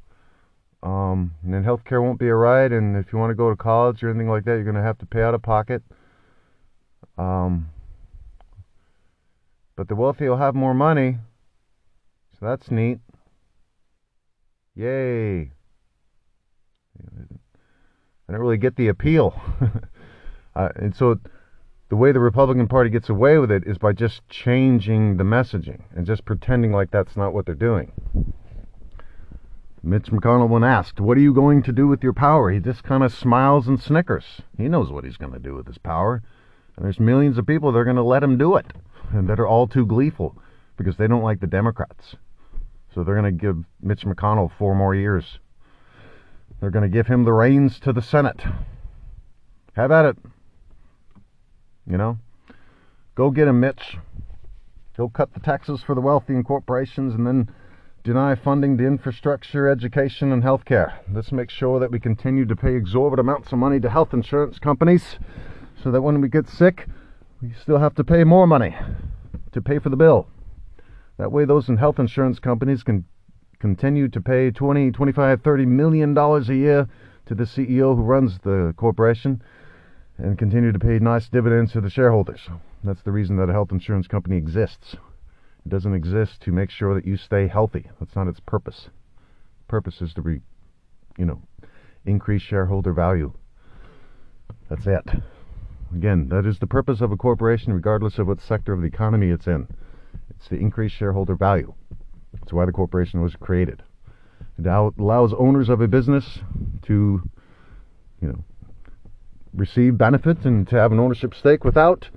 [0.83, 2.69] Um, and then healthcare won't be a right.
[2.69, 4.81] And if you want to go to college or anything like that, you're going to
[4.81, 5.81] have to pay out of pocket.
[7.17, 7.69] Um,
[9.77, 11.19] but the wealthy will have more money.
[12.37, 12.99] So that's neat.
[14.75, 15.51] Yay.
[16.99, 19.41] I don't really get the appeal.
[20.57, 21.21] uh, and so
[21.87, 25.83] the way the Republican Party gets away with it is by just changing the messaging
[25.95, 27.93] and just pretending like that's not what they're doing.
[29.85, 32.49] Mitch McConnell, when asked, What are you going to do with your power?
[32.49, 34.41] He just kind of smiles and snickers.
[34.57, 36.23] He knows what he's going to do with his power.
[36.77, 38.67] And there's millions of people that are going to let him do it
[39.11, 40.37] and that are all too gleeful
[40.77, 42.15] because they don't like the Democrats.
[42.95, 45.39] So they're going to give Mitch McConnell four more years.
[46.61, 48.41] They're going to give him the reins to the Senate.
[49.73, 50.17] Have at it.
[51.85, 52.19] You know?
[53.15, 53.97] Go get him, Mitch.
[54.95, 57.49] Go cut the taxes for the wealthy and corporations and then
[58.03, 60.93] deny funding to infrastructure, education, and healthcare.
[61.09, 64.59] Let's make sure that we continue to pay exorbitant amounts of money to health insurance
[64.59, 65.17] companies
[65.81, 66.87] so that when we get sick,
[67.41, 68.75] we still have to pay more money
[69.53, 70.27] to pay for the bill.
[71.17, 73.05] That way, those in health insurance companies can
[73.59, 76.89] continue to pay 20, 25, 30 million dollars a year
[77.25, 79.41] to the CEO who runs the corporation
[80.17, 82.49] and continue to pay nice dividends to the shareholders.
[82.83, 84.97] That's the reason that a health insurance company exists.
[85.65, 87.89] It doesn't exist to make sure that you stay healthy.
[87.99, 88.89] That's not its purpose.
[89.67, 90.41] purpose is to re,
[91.17, 91.41] you know,
[92.05, 93.33] increase shareholder value.
[94.69, 95.09] That's it.
[95.95, 99.29] Again, that is the purpose of a corporation, regardless of what sector of the economy
[99.29, 99.67] it's in.
[100.29, 101.73] It's to increase shareholder value.
[102.33, 103.83] That's why the corporation was created.
[104.57, 106.39] It allows owners of a business
[106.83, 107.21] to,
[108.21, 108.43] you know,
[109.53, 112.09] receive benefits and to have an ownership stake without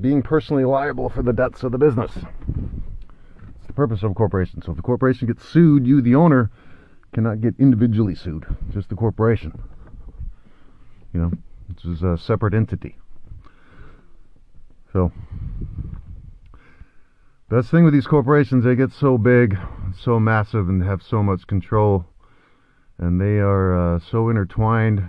[0.00, 2.12] being personally liable for the debts of the business.
[2.16, 4.62] It's the purpose of a corporation.
[4.62, 6.50] So if the corporation gets sued, you, the owner,
[7.12, 9.58] cannot get individually sued, just the corporation.
[11.12, 11.32] You know,
[11.68, 12.96] which is a separate entity.
[14.92, 15.12] So,
[17.48, 19.58] the thing with these corporations, they get so big,
[19.98, 22.06] so massive, and have so much control,
[22.98, 25.04] and they are uh, so intertwined.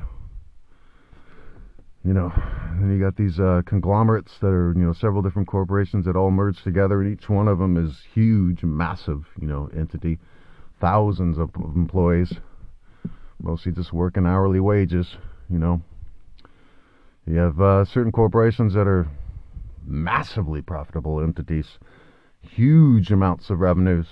[2.05, 2.31] You know,
[2.79, 6.31] and you got these uh, conglomerates that are, you know, several different corporations that all
[6.31, 10.17] merge together, and each one of them is huge, massive, you know, entity,
[10.79, 12.33] thousands of employees,
[13.41, 15.17] mostly just working hourly wages,
[15.49, 15.81] you know.
[17.25, 19.07] You have uh, certain corporations that are
[19.85, 21.79] massively profitable entities,
[22.41, 24.07] huge amounts of revenues,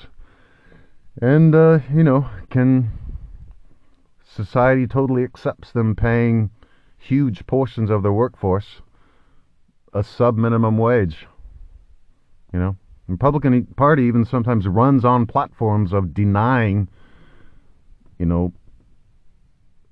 [1.21, 2.91] and uh, you know can
[4.23, 6.51] society totally accepts them paying
[7.07, 8.81] huge portions of their workforce
[9.93, 11.27] a sub minimum wage.
[12.53, 12.75] You know,
[13.07, 16.87] Republican Party even sometimes runs on platforms of denying,
[18.19, 18.53] you know,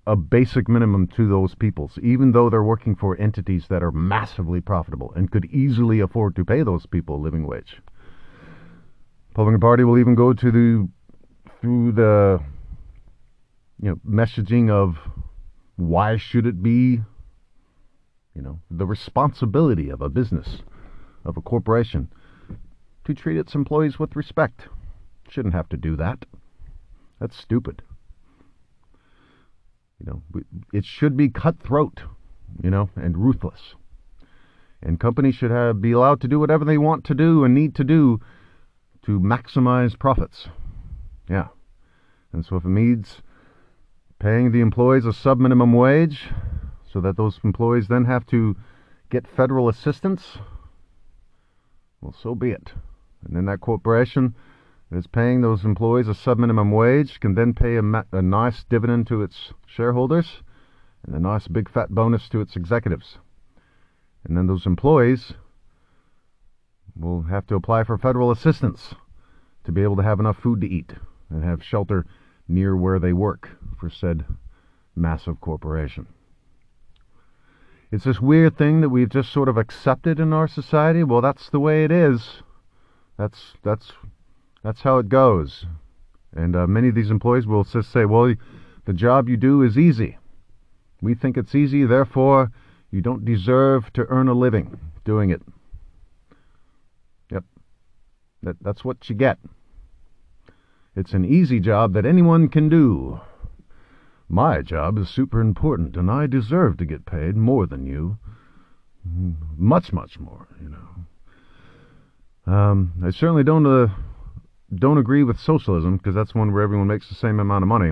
[0.08, 4.62] a basic minimum to those peoples, even though they're working for entities that are massively
[4.62, 7.82] profitable and could easily afford to pay those people a living wage.
[9.30, 10.88] Republican Party will even go to the
[11.62, 12.40] through the
[13.82, 14.98] you know messaging of
[15.76, 17.02] why should it be
[18.34, 20.62] you know the responsibility of a business
[21.24, 22.12] of a corporation
[23.04, 24.68] to treat its employees with respect?
[25.30, 26.26] Shouldn't have to do that.
[27.20, 27.82] That's stupid.
[30.00, 32.02] You know it should be cutthroat
[32.64, 33.76] you know and ruthless.
[34.82, 37.76] And companies should have be allowed to do whatever they want to do and need
[37.76, 38.20] to do
[39.06, 40.48] to maximize profits.
[41.30, 41.48] Yeah.
[42.32, 43.22] And so if it means
[44.20, 46.30] paying the employees a subminimum wage
[46.92, 48.56] so that those employees then have to
[49.10, 50.38] get federal assistance,
[52.02, 52.74] well, so be it.
[53.26, 54.36] And then that corporation
[54.90, 59.08] that is paying those employees a subminimum wage can then pay a, a nice dividend
[59.08, 60.42] to its shareholders
[61.06, 63.18] and a nice big fat bonus to its executives.
[64.24, 65.34] And then those employees
[66.96, 68.96] will have to apply for federal assistance
[69.66, 70.94] to be able to have enough food to eat
[71.30, 72.06] and have shelter
[72.48, 74.26] near where they work for said
[74.96, 76.08] massive corporation.
[77.92, 81.04] It's this weird thing that we've just sort of accepted in our society.
[81.04, 82.42] Well, that's the way it is.
[83.18, 83.94] That's that's
[84.64, 85.66] that's how it goes.
[86.34, 88.34] And uh, many of these employees will just say, "Well,
[88.86, 90.18] the job you do is easy.
[91.02, 92.52] We think it's easy, therefore
[92.92, 95.42] you don't deserve to earn a living doing it."
[97.32, 97.44] Yep.
[98.44, 99.38] That that's what you get.
[100.96, 103.20] It's an easy job that anyone can do.
[104.30, 108.18] My job is super important, and I deserve to get paid more than you.
[109.58, 112.54] Much, much more, you know.
[112.54, 113.88] Um, I certainly don't uh,
[114.74, 117.92] don't agree with socialism because that's one where everyone makes the same amount of money.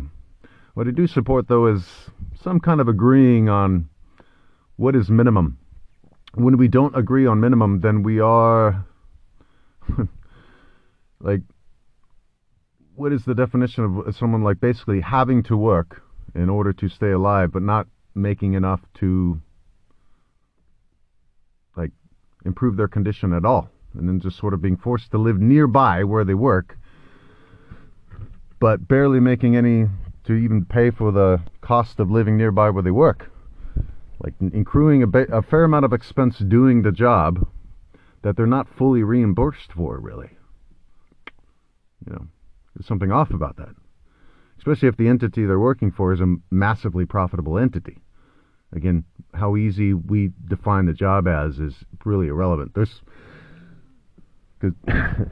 [0.74, 1.86] What I do support, though, is
[2.42, 3.90] some kind of agreeing on
[4.78, 5.58] what is minimum.
[6.36, 8.86] When we don't agree on minimum, then we are
[11.20, 11.42] like
[12.96, 16.04] what is the definition of someone like basically having to work
[16.36, 19.40] in order to stay alive, but not making enough to
[21.76, 21.92] like
[22.46, 26.04] improve their condition at all, and then just sort of being forced to live nearby
[26.04, 26.78] where they work,
[28.60, 29.88] but barely making any
[30.26, 33.30] to even pay for the cost of living nearby where they work,
[34.24, 37.48] like accruing a, ba- a fair amount of expense doing the job
[38.22, 40.30] that they're not fully reimbursed for, really.
[42.06, 42.28] You know.
[42.76, 43.76] There's something off about that.
[44.58, 47.98] Especially if the entity they're working for is a massively profitable entity.
[48.72, 52.74] Again, how easy we define the job as is really irrelevant.
[52.74, 53.02] There's
[54.60, 54.76] because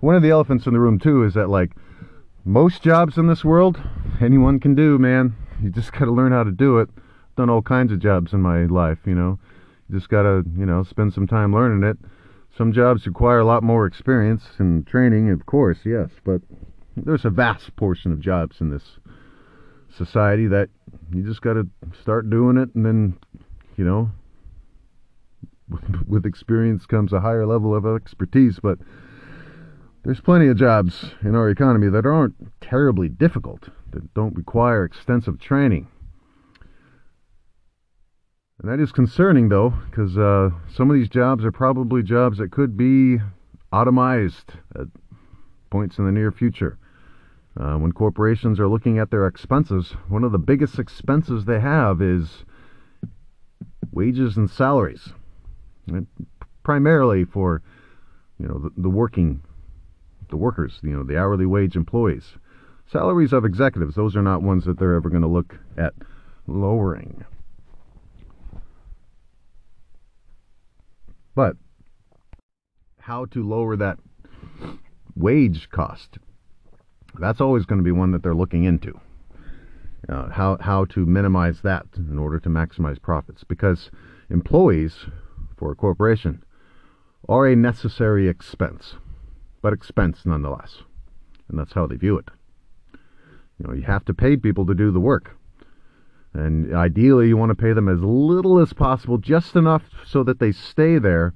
[0.00, 1.72] one of the elephants in the room too is that like
[2.44, 3.80] most jobs in this world
[4.20, 5.34] anyone can do, man.
[5.62, 6.88] You just got to learn how to do it.
[6.96, 9.38] I've done all kinds of jobs in my life, you know.
[9.88, 11.98] You just got to, you know, spend some time learning it.
[12.56, 16.42] Some jobs require a lot more experience and training, of course, yes, but
[16.96, 18.98] there's a vast portion of jobs in this
[19.96, 20.68] society that
[21.12, 21.68] you just got to
[22.00, 23.18] start doing it, and then,
[23.76, 24.10] you know,
[26.08, 28.58] with, experience comes a higher level of expertise.
[28.60, 28.78] But
[30.04, 35.38] there's plenty of jobs in our economy that aren't terribly difficult, that don't require extensive
[35.40, 35.88] training.
[38.60, 42.50] And that is concerning, though, because uh, some of these jobs are probably jobs that
[42.50, 43.18] could be
[43.72, 44.86] automized at
[45.70, 46.76] points in the near future.
[47.58, 52.02] Uh, when corporations are looking at their expenses, one of the biggest expenses they have
[52.02, 52.44] is
[53.92, 55.14] wages and salaries,
[55.86, 56.06] and
[56.62, 57.62] primarily for
[58.38, 59.40] you know the, the working,
[60.28, 62.34] the workers, you know the hourly wage employees.
[62.86, 65.94] Salaries of executives; those are not ones that they're ever going to look at
[66.46, 67.24] lowering.
[71.40, 71.56] But
[72.98, 73.98] how to lower that
[75.16, 76.18] wage cost?
[77.18, 79.00] That's always going to be one that they're looking into.
[80.06, 83.90] Uh, how how to minimize that in order to maximize profits because
[84.28, 85.06] employees
[85.56, 86.44] for a corporation
[87.26, 88.96] are a necessary expense,
[89.62, 90.82] but expense nonetheless,
[91.48, 92.28] and that's how they view it.
[93.58, 95.38] You know, you have to pay people to do the work.
[96.32, 100.38] And ideally, you want to pay them as little as possible, just enough so that
[100.38, 101.34] they stay there,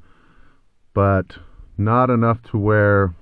[0.93, 1.37] but
[1.77, 3.15] not enough to where,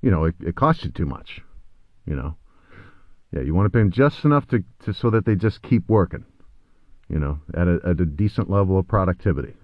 [0.00, 1.42] you know, it, it costs you too much.
[2.06, 2.36] You know,
[3.32, 5.88] yeah, you want to pay them just enough to, to so that they just keep
[5.88, 6.24] working.
[7.08, 9.54] You know, at a at a decent level of productivity,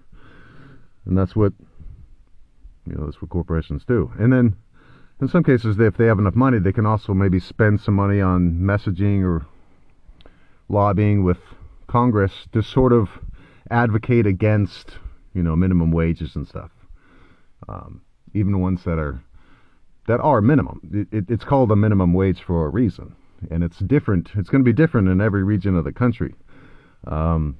[1.05, 1.53] and that's what
[2.85, 4.11] you know that's what corporations do.
[4.19, 4.57] And then
[5.21, 8.21] in some cases, if they have enough money, they can also maybe spend some money
[8.21, 9.45] on messaging or
[10.69, 11.37] lobbying with
[11.87, 13.09] Congress to sort of
[13.71, 14.91] advocate against,
[15.33, 16.71] you know, minimum wages and stuff.
[17.67, 18.01] Um,
[18.33, 19.21] even ones that are
[20.07, 20.79] that are minimum.
[20.91, 23.15] It, it, it's called a minimum wage for a reason,
[23.51, 24.29] and it's different.
[24.35, 26.35] It's going to be different in every region of the country.
[27.05, 27.57] Um,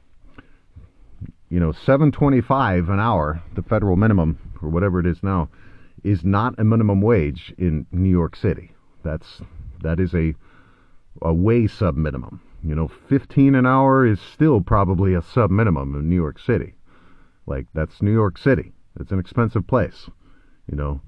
[1.50, 5.50] you know, seven twenty-five an hour, the federal minimum or whatever it is now,
[6.04, 8.72] is not a minimum wage in New York City.
[9.04, 9.41] That's
[9.82, 10.36] that is a
[11.22, 12.41] a way sub minimum.
[12.63, 16.76] You know, 15 an hour is still probably a sub minimum in New York City.
[17.46, 18.74] Like that's New York City.
[19.00, 20.10] It's an expensive place.
[20.70, 21.02] You know,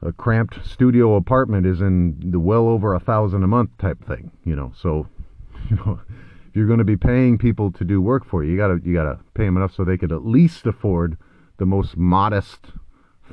[0.00, 4.30] a cramped studio apartment is in the well over a thousand a month type thing.
[4.44, 5.06] You know, so
[5.70, 6.00] you know
[6.48, 8.94] if you're going to be paying people to do work for you, you gotta you
[8.94, 11.18] gotta pay them enough so they could at least afford
[11.58, 12.66] the most modest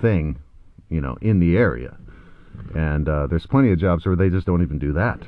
[0.02, 0.38] thing,
[0.90, 1.98] you know, in the area.
[2.76, 5.22] And uh, there's plenty of jobs where they just don't even do that.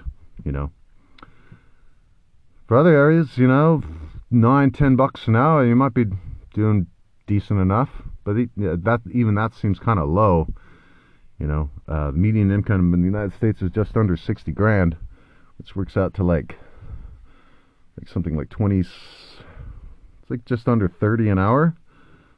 [0.43, 0.71] You know.
[2.71, 3.83] For other areas, you know,
[4.29, 6.05] nine, ten bucks an hour, you might be
[6.53, 6.87] doing
[7.27, 7.89] decent enough.
[8.23, 10.47] But that even that seems kind of low.
[11.37, 14.95] You know, uh, median income in the United States is just under sixty grand,
[15.57, 16.55] which works out to like,
[17.99, 18.79] like something like twenty.
[18.79, 18.89] It's
[20.29, 21.75] like just under thirty an hour.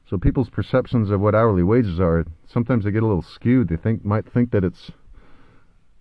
[0.10, 3.68] So people's perceptions of what hourly wages are sometimes they get a little skewed.
[3.68, 4.90] They think might think that it's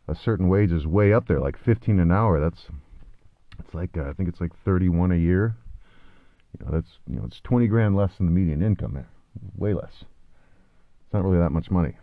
[0.09, 2.41] a certain wage is way up there, like fifteen an hour.
[2.41, 2.69] That's
[3.65, 5.57] it's like uh, I think it's like 31 a year.
[6.59, 9.09] You know, that's you know it's 20 grand less than the median income there,
[9.57, 9.93] way less.
[10.01, 11.97] It's not really that much money.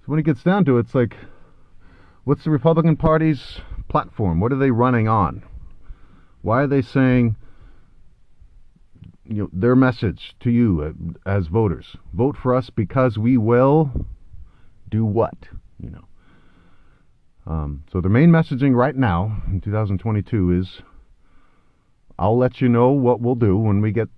[0.00, 1.16] So when it gets down to it, it's like,
[2.24, 4.40] what's the Republican Party's platform?
[4.40, 5.44] What are they running on?
[6.42, 7.36] Why are they saying,
[9.24, 11.96] you know, their message to you uh, as voters?
[12.12, 13.92] Vote for us because we will
[14.90, 15.36] do what?
[15.80, 16.04] You know.
[17.46, 20.82] Um, so the main messaging right now in 2022 is
[22.18, 24.08] I'll let you know what we'll do when we get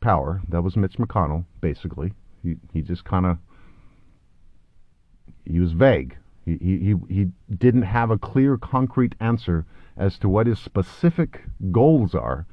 [0.00, 0.40] power.
[0.48, 2.12] That was Mitch McConnell, basically.
[2.42, 3.38] He, he just kind of,
[5.44, 6.16] he was vague.
[6.44, 12.14] He, he, he didn't have a clear, concrete answer as to what his specific goals
[12.14, 12.46] are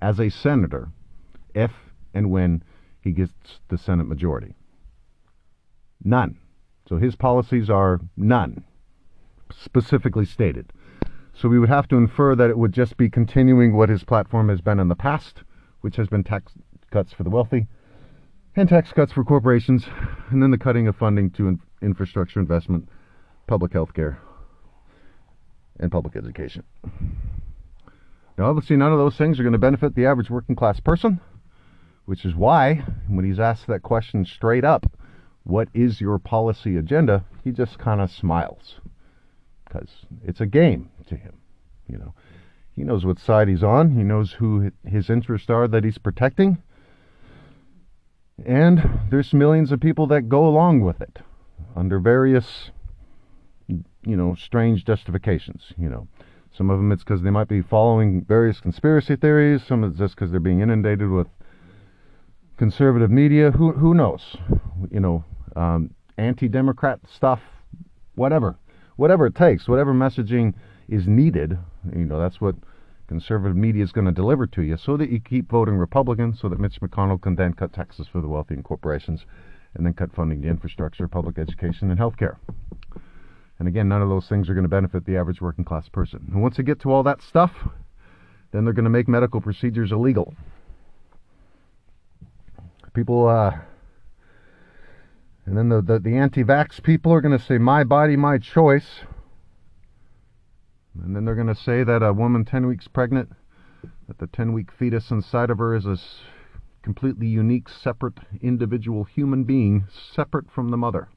[0.00, 0.90] as a senator
[1.54, 1.72] if
[2.14, 2.62] and when
[3.00, 3.32] he gets
[3.68, 4.54] the Senate majority.
[6.04, 6.38] None.
[6.88, 8.64] So his policies are none
[9.60, 10.72] specifically stated.
[11.34, 14.48] So we would have to infer that it would just be continuing what his platform
[14.48, 15.42] has been in the past,
[15.80, 16.52] which has been tax
[16.90, 17.66] cuts for the wealthy
[18.56, 19.86] and tax cuts for corporations,
[20.30, 22.88] and then the cutting of funding to in infrastructure investment,
[23.46, 24.18] public health care,
[25.80, 26.62] and public education.
[28.36, 31.20] Now, obviously, none of those things are going to benefit the average working class person,
[32.04, 34.86] which is why, when he's asked that question straight up,
[35.44, 38.80] what is your policy agenda, he just kind of smiles
[39.72, 39.88] because
[40.24, 41.34] it's a game to him.
[41.88, 42.14] You know,
[42.74, 43.96] he knows what side he's on.
[43.96, 46.58] He knows who his interests are that he's protecting,
[48.44, 51.18] and there's millions of people that go along with it
[51.76, 52.70] under various,
[53.68, 55.72] you know, strange justifications.
[55.78, 56.08] You know,
[56.52, 59.62] some of them it's because they might be following various conspiracy theories.
[59.66, 61.28] Some it's just because they're being inundated with
[62.56, 63.50] conservative media.
[63.50, 64.36] Who who knows?
[64.90, 65.24] You know,
[65.56, 67.40] um, anti-democrat stuff,
[68.14, 68.56] whatever
[68.96, 70.54] whatever it takes, whatever messaging
[70.88, 71.58] is needed.
[71.94, 72.56] You know, that's what
[73.08, 76.48] conservative media is going to deliver to you so that you keep voting Republican so
[76.48, 79.24] that Mitch McConnell can then cut taxes for the wealthy and corporations
[79.74, 82.38] and then cut funding to infrastructure, public education, and health care.
[83.58, 86.28] And again, none of those things are going to benefit the average working class person.
[86.32, 87.52] And once they get to all that stuff,
[88.50, 90.34] then they're going to make medical procedures illegal.
[92.92, 93.52] People, uh,
[95.44, 98.38] and then the, the, the anti vax people are going to say, my body, my
[98.38, 99.00] choice.
[101.02, 103.32] And then they're going to say that a woman 10 weeks pregnant,
[104.06, 105.98] that the 10 week fetus inside of her is a
[106.82, 111.08] completely unique, separate, individual human being, separate from the mother,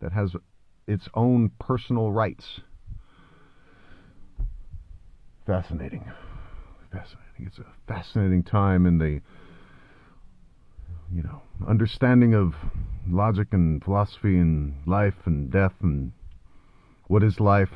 [0.00, 0.36] that has
[0.86, 2.60] its own personal rights.
[5.46, 6.04] Fascinating.
[6.92, 7.46] Fascinating.
[7.46, 9.20] It's a fascinating time in the,
[11.12, 12.54] you know, understanding of
[13.08, 16.12] logic and philosophy and life and death and
[17.08, 17.72] what is life.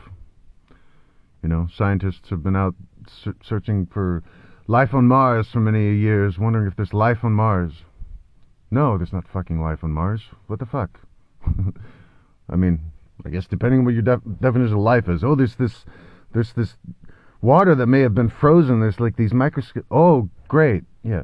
[1.43, 2.75] You know, scientists have been out
[3.09, 4.23] ser- searching for
[4.67, 7.73] life on Mars for many years, wondering if there's life on Mars.
[8.71, 10.23] No, there's not fucking life on Mars.
[10.47, 11.01] What the fuck?
[12.51, 12.81] I mean,
[13.25, 15.23] I guess depending on what your def- definition of life is.
[15.23, 15.85] Oh, there's this,
[16.33, 16.77] there's this
[17.41, 18.81] water that may have been frozen.
[18.81, 19.87] There's like these microscope.
[19.91, 21.23] Oh, great, yeah.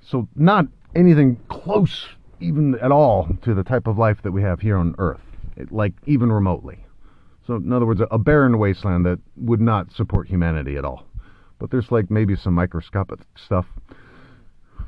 [0.00, 2.06] So not anything close,
[2.40, 5.20] even at all, to the type of life that we have here on Earth,
[5.56, 6.78] it, like even remotely.
[7.46, 11.06] So, in other words, a, a barren wasteland that would not support humanity at all.
[11.58, 13.66] But there's like maybe some microscopic stuff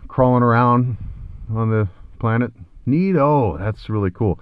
[0.09, 0.97] crawling around
[1.55, 1.89] on the
[2.19, 2.53] planet.
[2.85, 3.17] Neat.
[3.17, 4.41] Oh, that's really cool.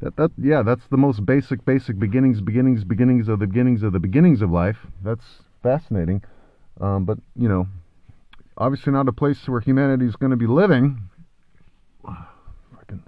[0.00, 3.92] That, that yeah, that's the most basic, basic beginnings, beginnings, beginnings of the beginnings of
[3.92, 4.78] the beginnings of life.
[5.02, 5.24] That's
[5.62, 6.22] fascinating.
[6.80, 7.66] Um, but you know,
[8.56, 11.08] obviously not a place where humanity is going to be living.
[12.74, 13.02] Fucking,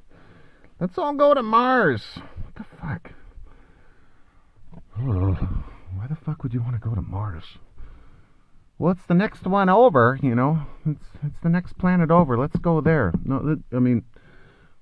[0.80, 2.02] let's all go to Mars.
[2.14, 3.12] What the fuck?
[4.96, 7.44] Why the fuck would you want to go to Mars?
[8.78, 10.62] Well, it's the next one over, you know.
[10.84, 12.36] It's it's the next planet over.
[12.36, 13.12] Let's go there.
[13.24, 14.04] No, I mean,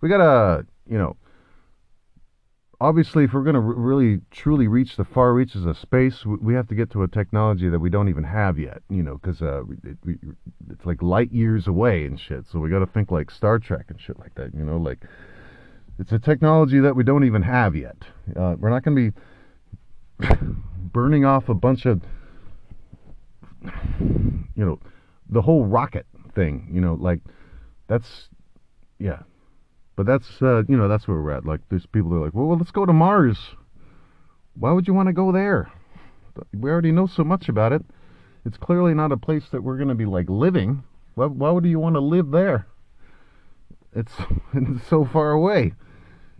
[0.01, 1.17] we gotta, you know.
[2.83, 6.74] Obviously, if we're gonna really truly reach the far reaches of space, we have to
[6.74, 9.97] get to a technology that we don't even have yet, you know, because uh, it,
[10.68, 12.45] it's like light years away and shit.
[12.51, 14.99] So we got to think like Star Trek and shit like that, you know, like
[16.01, 17.99] it's a technology that we don't even have yet.
[18.35, 19.12] Uh, we're not gonna be
[20.93, 22.03] burning off a bunch of
[23.62, 24.80] you know
[25.28, 27.20] the whole rocket thing you know like
[27.87, 28.28] that's
[28.99, 29.20] yeah
[30.03, 31.46] but that's uh, you know that's where we're at.
[31.46, 33.38] Like there's people that are like well, well let's go to mars.
[34.55, 35.70] Why would you want to go there?
[36.53, 37.84] We already know so much about it.
[38.44, 40.82] It's clearly not a place that we're going to be like living.
[41.14, 42.66] Why, why would you want to live there?
[43.94, 44.12] It's,
[44.55, 45.74] it's so far away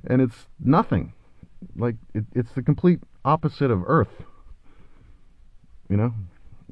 [0.05, 1.13] and it's nothing.
[1.77, 4.25] Like it, it's the complete opposite of Earth.
[5.89, 6.15] You know,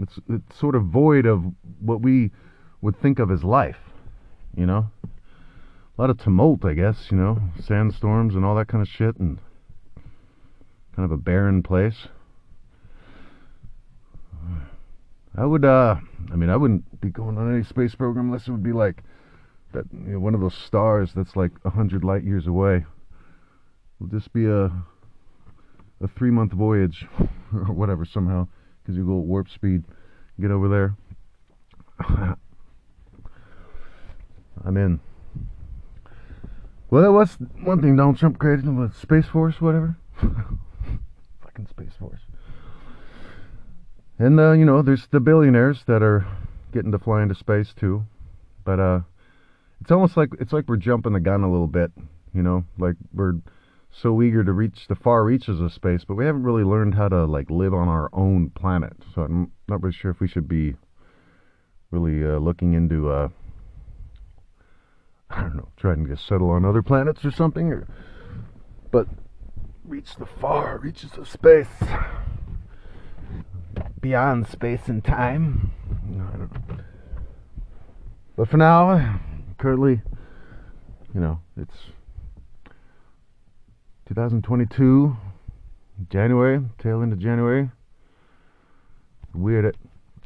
[0.00, 1.44] it's it's sort of void of
[1.80, 2.32] what we
[2.80, 3.78] would think of as life.
[4.56, 4.90] You know,
[6.00, 7.08] a lot of tumult, I guess.
[7.10, 9.38] You know, sandstorms and all that kind of shit, and
[10.96, 12.08] kind of a barren place.
[15.36, 15.96] I would, uh,
[16.32, 19.02] I mean, I wouldn't be going on any space program unless it would be like
[19.74, 22.86] that, you know, one of those stars that's like a hundred light years away.
[24.00, 24.72] It'll just be a
[26.02, 27.04] a three month voyage
[27.52, 28.48] or whatever somehow
[28.82, 29.84] because you go at warp speed,
[30.40, 30.96] get over there.
[34.64, 35.00] I'm in.
[36.90, 39.96] Well, that was one thing Donald Trump created with Space Force, whatever.
[40.20, 42.20] Fucking Space Force.
[44.18, 46.26] And uh, you know, there's the billionaires that are
[46.72, 48.04] getting to fly into space too.
[48.64, 49.00] But uh,
[49.80, 51.92] it's almost like it's like we're jumping the gun a little bit.
[52.34, 53.34] You know, like we're
[53.92, 57.08] so eager to reach the far reaches of space, but we haven't really learned how
[57.08, 58.94] to like live on our own planet.
[59.14, 60.74] So I'm not really sure if we should be
[61.92, 63.28] really uh, looking into uh,
[65.30, 67.86] I don't know, trying to settle on other planets or something, or
[68.90, 69.06] but
[69.84, 71.68] reach the far reaches of space,
[74.00, 75.70] beyond space and time.
[76.12, 76.76] I don't know.
[78.36, 79.20] But for now,
[79.58, 80.02] currently,
[81.14, 81.76] you know, it's
[84.06, 85.16] 2022,
[86.08, 87.70] January, tail end of January.
[89.32, 89.76] Weird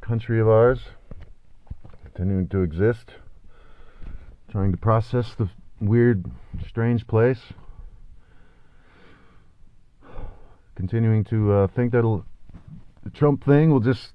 [0.01, 0.81] country of ours,
[2.05, 3.11] continuing to exist,
[4.55, 5.49] trying to process the
[5.81, 6.25] weird,
[6.69, 7.41] strange place.
[10.77, 12.03] Continuing to uh, think that
[13.03, 14.13] the Trump thing will just,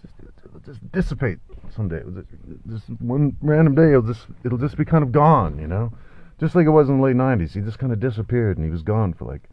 [0.00, 0.14] just,
[0.44, 1.38] it'll just dissipate
[1.74, 2.02] someday.
[2.14, 5.92] Just, just one random day, it'll just it'll just be kind of gone, you know
[6.38, 7.52] just like it was in the late 90s.
[7.52, 9.48] He just kind of disappeared and he was gone for like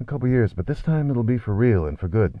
[0.00, 0.52] a couple years.
[0.52, 2.38] But this time it'll be for real and for good.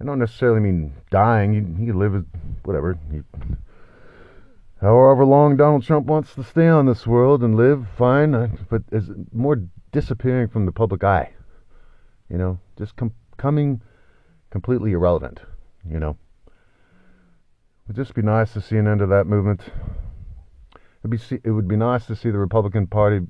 [0.00, 1.52] I don't necessarily mean dying.
[1.52, 2.24] He, he could live
[2.64, 2.98] whatever.
[3.12, 3.20] He,
[4.82, 8.34] however long Donald Trump wants to stay on this world and live, fine.
[8.34, 9.62] Uh, but is more
[9.92, 11.32] disappearing from the public eye.
[12.28, 13.80] You know, just com- coming
[14.50, 15.40] completely irrelevant.
[15.88, 16.16] You know,
[16.46, 16.52] it
[17.88, 19.62] would just be nice to see an end to that movement
[21.02, 23.20] it'd be it would be nice to see the Republican Party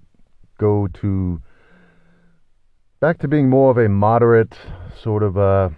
[0.59, 1.41] go to
[3.01, 4.55] back to being more of a moderate
[5.01, 5.71] sort of uh,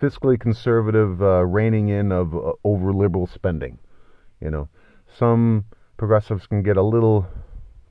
[0.00, 3.78] fiscally conservative uh, reining in of uh, over liberal spending.
[4.40, 4.68] You know,
[5.18, 5.66] some
[5.96, 7.26] progressives can get a little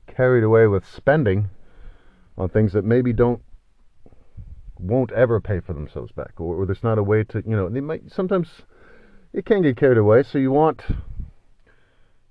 [0.06, 1.48] carried away with spending
[2.36, 3.42] on things that maybe don't
[4.78, 7.68] won't ever pay for themselves back, or, or there's not a way to you know
[7.68, 8.62] they might sometimes
[9.32, 10.22] it can get carried away.
[10.22, 10.82] So you want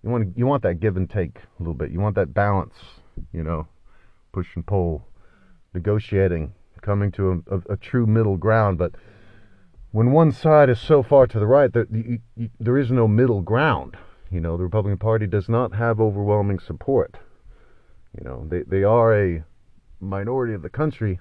[0.03, 1.91] you want you want that give and take a little bit.
[1.91, 2.75] You want that balance,
[3.31, 3.67] you know,
[4.31, 5.05] push and pull,
[5.73, 8.77] negotiating, coming to a, a, a true middle ground.
[8.77, 8.93] But
[9.91, 12.19] when one side is so far to the right, that
[12.59, 13.97] there is no middle ground.
[14.31, 17.17] You know, the Republican Party does not have overwhelming support.
[18.17, 19.43] You know, they they are a
[19.99, 21.19] minority of the country,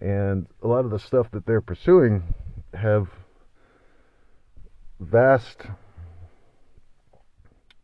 [0.00, 2.34] and a lot of the stuff that they're pursuing
[2.74, 3.08] have
[4.98, 5.66] vast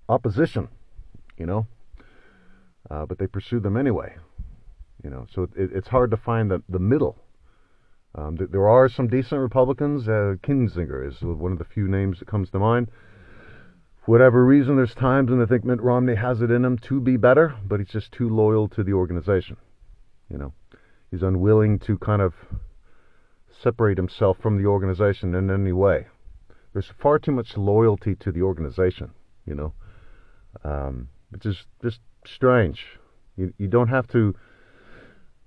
[0.09, 0.69] opposition.
[1.37, 1.67] You know,
[2.91, 4.17] uh, but they pursue them anyway.
[5.05, 7.17] You know, so it, it's hard to find the the middle.
[8.15, 10.07] Um, th- there are some decent Republicans.
[10.07, 12.91] Uh, Kinzinger is one of the few names that comes to mind.
[14.05, 17.01] For whatever reason, there's times when I think Mitt Romney has it in him to
[17.01, 19.57] be better, but he's just too loyal to the organization.
[20.29, 20.53] You know,
[21.11, 22.35] he's unwilling to kind of
[23.63, 26.09] separate himself from the organization in any way.
[26.73, 29.13] There's far too much loyalty to the organization.
[29.47, 29.73] You know,
[30.65, 32.85] um, it's just just strange.
[33.37, 34.35] You you don't have to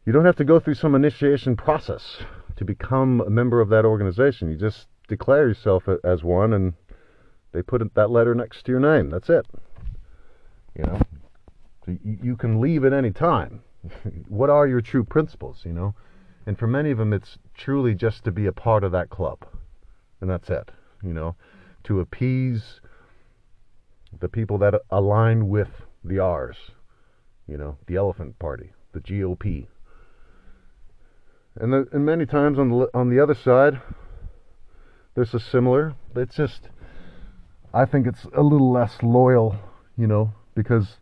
[0.06, 2.20] you don't have to go through some initiation process
[2.56, 4.50] to become a member of that organization.
[4.50, 6.74] You just declare yourself as one and
[7.56, 9.10] they put that letter next to your name.
[9.10, 9.46] That's it.
[10.78, 11.02] You know,
[11.86, 13.64] so you can leave at any time.
[14.28, 15.62] what are your true principles?
[15.64, 15.96] You know,
[16.46, 19.46] and for many of them, it's truly just to be a part of that club,
[20.20, 20.70] and that's it.
[21.02, 21.36] You know,
[21.86, 22.82] to appease
[24.20, 25.70] the people that align with
[26.04, 26.58] the R's.
[27.48, 29.68] You know, the Elephant Party, the GOP.
[31.58, 33.82] And, the, and many times on the on the other side,
[35.14, 35.94] there's a similar.
[36.16, 36.68] It's just
[37.76, 39.58] I think it's a little less loyal,
[39.98, 40.96] you know, because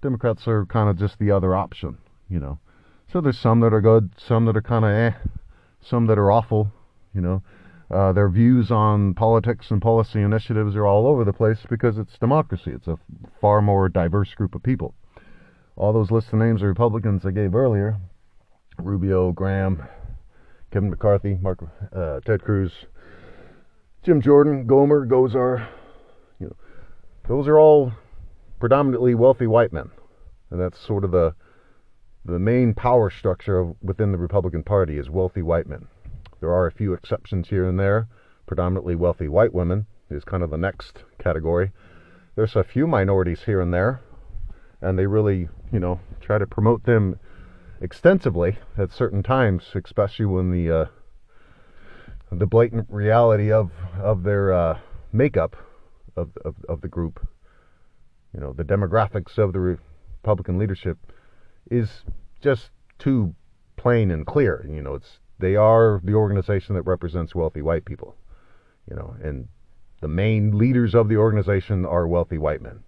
[0.00, 1.98] Democrats are kind of just the other option,
[2.30, 2.58] you know.
[3.12, 5.12] So there's some that are good, some that are kind of eh,
[5.82, 6.72] some that are awful,
[7.14, 7.42] you know.
[7.90, 12.16] Uh, their views on politics and policy initiatives are all over the place because it's
[12.18, 12.70] democracy.
[12.70, 12.98] It's a
[13.38, 14.94] far more diverse group of people.
[15.76, 17.98] All those lists of names of Republicans I gave earlier
[18.78, 19.82] Rubio, Graham,
[20.70, 21.62] Kevin McCarthy, Mark,
[21.94, 22.72] uh, Ted Cruz,
[24.02, 25.68] Jim Jordan, Gohmert, Gosar,
[27.28, 27.92] those are all
[28.58, 29.90] predominantly wealthy white men,
[30.50, 31.34] and that's sort of the
[32.24, 35.86] the main power structure of, within the Republican Party is wealthy white men.
[36.40, 38.08] There are a few exceptions here and there.
[38.46, 41.70] Predominantly wealthy white women is kind of the next category.
[42.34, 44.00] There's a few minorities here and there,
[44.80, 47.18] and they really, you know, try to promote them
[47.80, 50.84] extensively at certain times, especially when the uh,
[52.32, 53.70] the blatant reality of
[54.00, 54.78] of their uh,
[55.12, 55.56] makeup
[56.18, 57.26] of, of, of the group,
[58.34, 60.98] you know, the demographics of the Republican leadership
[61.70, 62.04] is
[62.40, 63.34] just too
[63.76, 64.66] plain and clear.
[64.68, 68.16] You know, it's they are the organization that represents wealthy white people,
[68.90, 69.48] you know, and
[70.00, 72.80] the main leaders of the organization are wealthy white men.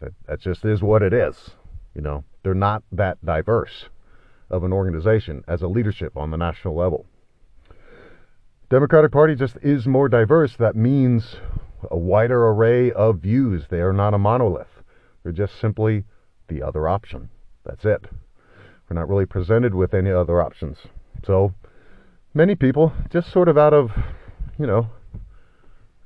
[0.00, 1.50] That that just is what it is.
[1.94, 3.88] You know, they're not that diverse
[4.48, 7.06] of an organization as a leadership on the national level.
[8.68, 10.56] Democratic Party just is more diverse.
[10.56, 11.36] That means
[11.90, 13.64] a wider array of views.
[13.70, 14.82] They are not a monolith.
[15.22, 16.04] They're just simply
[16.48, 17.28] the other option.
[17.64, 18.06] That's it.
[18.88, 20.78] We're not really presented with any other options.
[21.24, 21.54] So
[22.34, 23.90] many people, just sort of out of,
[24.58, 24.88] you know,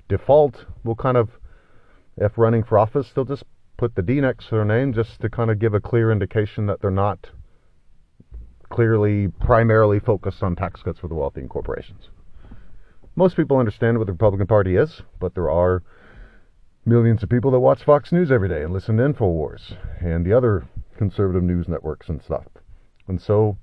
[0.08, 1.30] default, will kind of,
[2.16, 3.44] if running for office, they'll just
[3.76, 6.66] put the D next to their name just to kind of give a clear indication
[6.66, 7.30] that they're not
[8.70, 12.08] clearly primarily focused on tax cuts for the wealthy and corporations.
[13.16, 15.82] Most people understand what the Republican Party is, but there are
[16.84, 20.32] millions of people that watch Fox News every day and listen to InfoWars and the
[20.32, 20.64] other
[20.96, 22.44] conservative news networks and stuff.
[23.06, 23.56] And so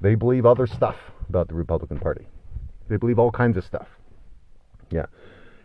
[0.00, 0.96] they believe other stuff
[1.28, 2.26] about the Republican Party.
[2.88, 3.88] They believe all kinds of stuff.
[4.90, 5.06] Yeah.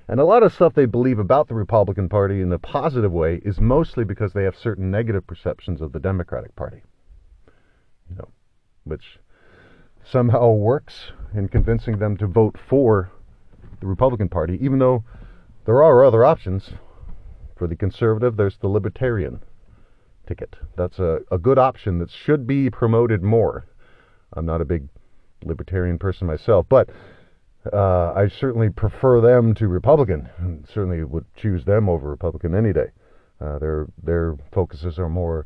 [0.08, 3.42] And a lot of stuff they believe about the Republican Party in a positive way
[3.44, 6.82] is mostly because they have certain negative perceptions of the Democratic Party.
[8.10, 8.30] You know,
[8.86, 9.20] which
[10.06, 13.12] somehow works in convincing them to vote for
[13.80, 15.04] the Republican Party, even though
[15.66, 16.72] there are other options.
[17.58, 19.42] For the conservative, there's the libertarian
[20.28, 20.56] ticket.
[20.76, 23.66] That's a, a good option that should be promoted more.
[24.34, 24.90] I'm not a big
[25.44, 26.90] libertarian person myself, but
[27.74, 32.74] uh, I certainly prefer them to Republican, and certainly would choose them over Republican any
[32.74, 32.92] day.
[33.42, 35.46] Uh, their their focuses are more,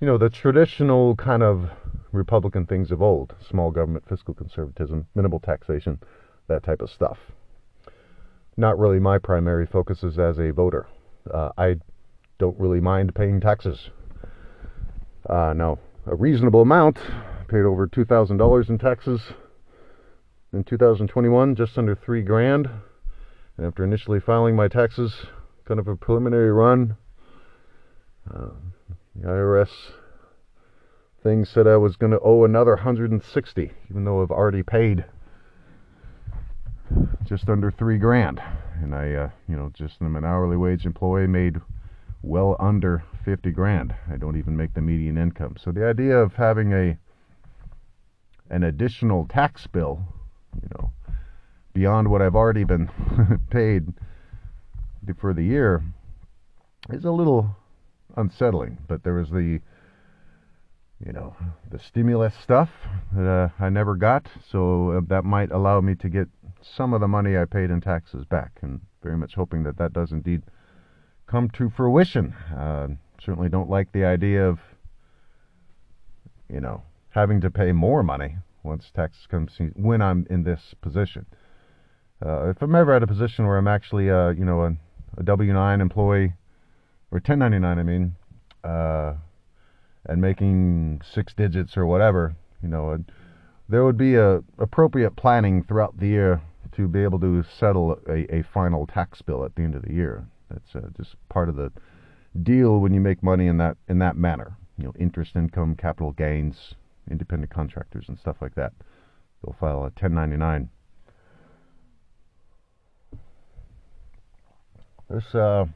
[0.00, 1.70] you know, the traditional kind of
[2.12, 5.98] Republican things of old: small government, fiscal conservatism, minimal taxation,
[6.48, 7.18] that type of stuff.
[8.56, 10.86] Not really my primary focuses as a voter.
[11.32, 11.76] Uh, I
[12.38, 13.90] don't really mind paying taxes.
[15.28, 16.98] Uh, no, a reasonable amount.
[17.48, 19.20] Paid over two thousand dollars in taxes
[20.52, 22.68] in 2021, just under three grand.
[23.56, 25.26] And after initially filing my taxes,
[25.64, 26.96] kind of a preliminary run,
[28.32, 28.48] uh,
[29.14, 29.70] the IRS
[31.22, 35.04] thing said I was going to owe another 160, even though I've already paid
[37.24, 38.42] just under three grand.
[38.82, 41.60] And I, uh, you know, just am an hourly wage employee, made
[42.22, 43.94] well under 50 grand.
[44.10, 45.56] I don't even make the median income.
[45.62, 46.96] So the idea of having a
[48.50, 50.00] an additional tax bill,
[50.62, 50.92] you know,
[51.72, 52.90] beyond what I've already been
[53.50, 53.94] paid
[55.18, 55.82] for the year
[56.90, 57.56] is a little
[58.16, 58.78] unsettling.
[58.88, 59.60] But there was the
[61.04, 61.34] you know,
[61.70, 62.68] the stimulus stuff
[63.12, 66.28] that uh, I never got, so uh, that might allow me to get
[66.64, 69.92] some of the money I paid in taxes back, and very much hoping that that
[69.92, 70.42] does indeed
[71.26, 72.32] come to fruition.
[72.54, 72.88] Uh,
[73.20, 74.58] certainly don't like the idea of,
[76.48, 81.26] you know, having to pay more money once taxes come when I'm in this position.
[82.24, 84.76] Uh, if I'm ever at a position where I'm actually, uh, you know, a,
[85.16, 86.34] a W-9 employee
[87.10, 88.14] or 1099, I mean,
[88.62, 89.14] uh,
[90.06, 93.04] and making six digits or whatever, you know,
[93.68, 96.40] there would be a appropriate planning throughout the year
[96.76, 99.92] to be able to settle a, a final tax bill at the end of the
[99.92, 100.26] year.
[100.50, 101.72] That's uh, just part of the
[102.42, 104.56] deal when you make money in that in that manner.
[104.78, 106.74] You know, interest income, capital gains,
[107.10, 108.72] independent contractors, and stuff like that.
[109.42, 110.70] You'll file a 1099.
[115.10, 115.66] This uh,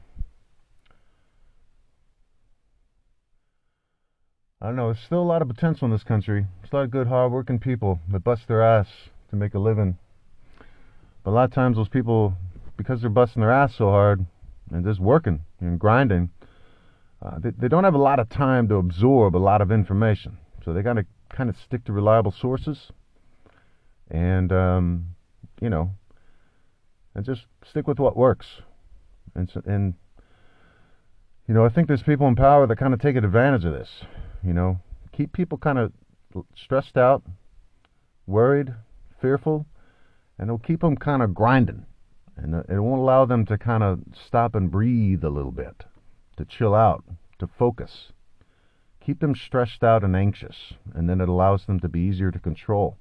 [4.59, 4.91] I don't know.
[4.91, 6.47] There's still a lot of potential in this country.
[6.61, 8.87] There's a lot of good, hard-working people that bust their ass
[9.29, 9.99] to make a living.
[11.27, 12.35] But a lot of times, those people,
[12.77, 14.25] because they're busting their ass so hard
[14.71, 16.29] and just working and grinding,
[17.21, 20.37] uh, they, they don't have a lot of time to absorb a lot of information.
[20.63, 22.93] So they got to kind of stick to reliable sources,
[24.09, 25.07] and um,
[25.59, 25.91] you know,
[27.13, 28.47] and just stick with what works.
[29.35, 29.95] And and
[31.45, 33.89] you know, I think there's people in power that kind of take advantage of this
[34.45, 34.79] you know,
[35.11, 35.91] keep people kind of
[36.55, 37.21] stressed out,
[38.27, 38.73] worried,
[39.19, 39.65] fearful,
[40.37, 41.85] and it'll keep them kind of grinding.
[42.35, 45.85] And it won't allow them to kind of stop and breathe a little bit,
[46.37, 47.03] to chill out,
[47.39, 48.11] to focus.
[48.99, 52.39] Keep them stressed out and anxious, and then it allows them to be easier to
[52.39, 52.97] control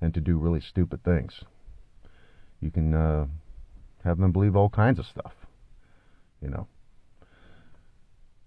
[0.00, 1.42] and to do really stupid things.
[2.60, 3.26] You can uh,
[4.04, 5.34] have them believe all kinds of stuff,
[6.40, 6.68] you know.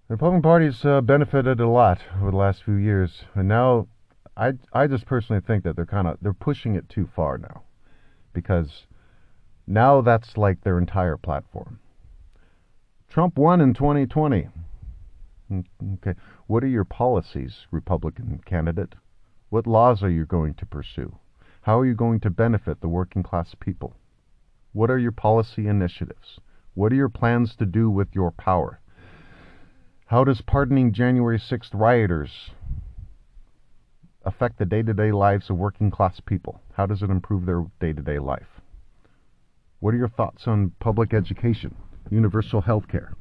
[0.07, 3.87] The Republican Party's uh, benefited a lot over the last few years, and now
[4.35, 7.61] I I just personally think that they're kind of they're pushing it too far now,
[8.39, 8.87] because
[9.67, 11.79] now that's like their entire platform.
[13.09, 14.47] Trump won in 2020.
[15.51, 15.65] Mm,
[15.95, 16.17] okay,
[16.47, 18.95] what are your policies, Republican candidate?
[19.49, 21.17] What laws are you going to pursue?
[21.61, 23.93] How are you going to benefit the working class people?
[24.71, 26.39] What are your policy initiatives?
[26.75, 28.79] What are your plans to do with your power?
[30.05, 32.51] How does pardoning January 6th rioters
[34.25, 36.61] affect the day to day lives of working class people?
[36.73, 38.61] How does it improve their day to day life?
[39.79, 41.75] What are your thoughts on public education,
[42.09, 43.13] universal health care?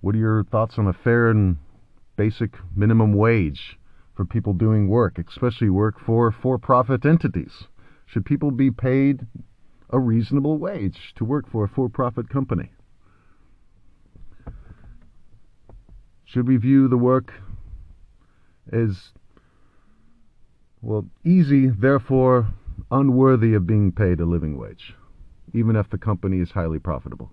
[0.00, 1.56] What are your thoughts on a fair and
[2.16, 3.78] basic minimum wage
[4.14, 7.64] for people doing work, especially work for for profit entities?
[8.06, 9.26] Should people be paid
[9.88, 12.72] a reasonable wage to work for a for profit company?
[16.24, 17.32] Should we view the work
[18.72, 19.12] as,
[20.82, 22.48] well, easy, therefore
[22.90, 24.94] unworthy of being paid a living wage,
[25.54, 27.32] even if the company is highly profitable?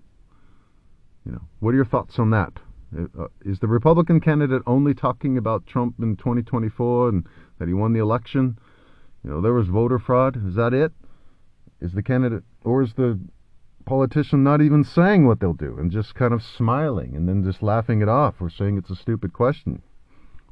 [1.26, 2.52] You know, what are your thoughts on that?
[2.96, 7.26] Uh, the Republican candidate only talking about Trump in 2024 and
[7.58, 8.58] that he won the election?
[9.24, 10.36] You know, there was voter fraud.
[10.46, 10.92] Is that it?
[11.80, 13.18] Is the candidate, or is the
[13.84, 17.62] politician not even saying what they'll do and just kind of smiling and then just
[17.62, 19.82] laughing it off or saying it's a stupid question.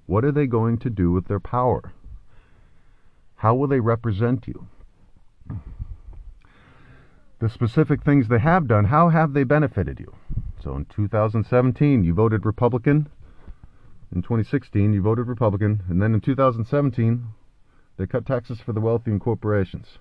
[0.06, 1.92] What are they going to do with their power?
[3.38, 4.66] How will they represent you?
[7.38, 10.12] The specific things they have done, how have they benefited you?
[10.60, 13.08] So in 2017, you voted Republican.
[14.12, 15.84] In 2016, you voted Republican.
[15.88, 17.28] And then in 2017,
[17.96, 19.98] they cut taxes for the wealthy and corporations.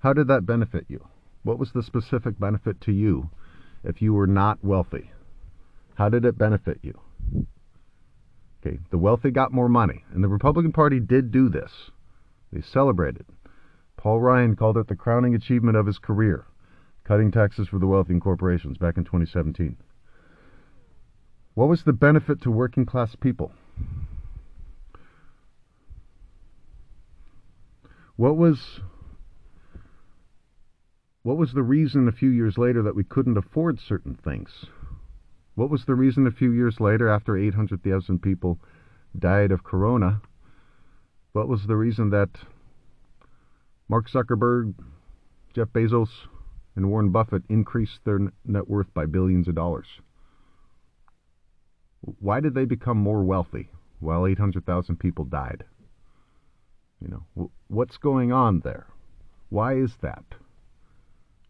[0.00, 1.06] How did that benefit you?
[1.42, 3.30] What was the specific benefit to you
[3.82, 5.10] if you were not wealthy?
[5.94, 7.00] How did it benefit you?
[8.60, 11.90] Okay, the wealthy got more money, and the Republican Party did do this.
[12.52, 13.26] They celebrated.
[13.96, 16.46] Paul Ryan called it the crowning achievement of his career,
[17.04, 19.76] cutting taxes for the wealthy and corporations back in 2017.
[21.54, 23.52] What was the benefit to working class people?
[28.16, 28.80] What was
[31.22, 34.64] what was the reason a few years later that we couldn't afford certain things?
[35.54, 38.58] What was the reason a few years later, after 800,000 people
[39.18, 40.22] died of corona,
[41.32, 42.30] what was the reason that
[43.88, 44.74] Mark Zuckerberg,
[45.54, 46.10] Jeff Bezos,
[46.76, 49.86] and Warren Buffett increased their net worth by billions of dollars?
[52.00, 55.64] Why did they become more wealthy while 800,000 people died?
[57.00, 58.86] You know, what's going on there?
[59.48, 60.24] Why is that?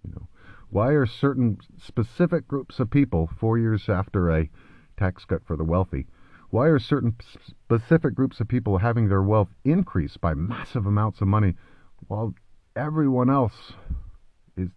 [0.04, 0.28] You know,
[0.70, 4.48] why are certain specific groups of people, four years after a
[4.96, 6.06] tax cut for the wealthy,
[6.50, 7.16] why are certain
[7.64, 11.54] specific groups of people having their wealth increase by massive amounts of money
[12.08, 12.34] while
[12.74, 13.72] everyone else
[14.56, 14.68] is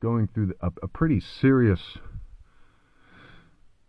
[0.00, 1.80] going through a, a pretty serious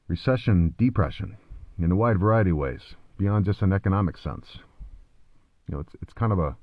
[0.08, 1.38] recession, depression
[1.78, 4.46] in a wide variety of ways, beyond just an economic sense?
[5.68, 6.56] You know, it's it's kind of a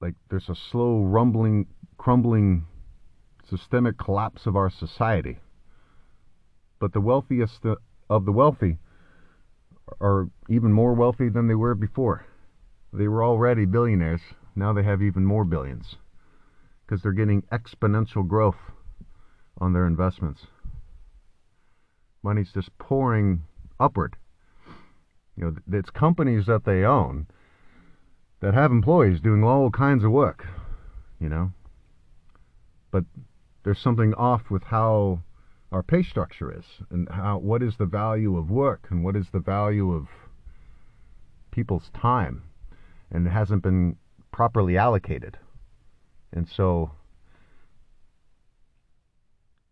[0.00, 1.66] like there's a slow rumbling,
[1.98, 2.66] crumbling
[3.48, 5.38] systemic collapse of our society.
[6.78, 7.74] But the wealthiest uh,
[8.10, 8.76] of the wealthy
[10.00, 12.26] are even more wealthy than they were before.
[12.92, 14.20] They were already billionaires.
[14.56, 15.96] Now they have even more billions
[16.84, 18.58] because they're getting exponential growth
[19.58, 20.46] on their investments.
[22.22, 23.42] Money's just pouring
[23.78, 24.16] upward.
[25.36, 27.28] You know, it's companies that they own
[28.40, 30.46] that have employees doing all kinds of work,
[31.20, 31.52] you know.
[32.90, 33.04] But
[33.62, 35.20] there's something off with how
[35.72, 39.26] our pay structure is and how what is the value of work and what is
[39.32, 40.08] the value of
[41.50, 42.42] people's time
[43.10, 43.96] and it hasn't been
[44.32, 45.36] properly allocated.
[46.32, 46.92] And so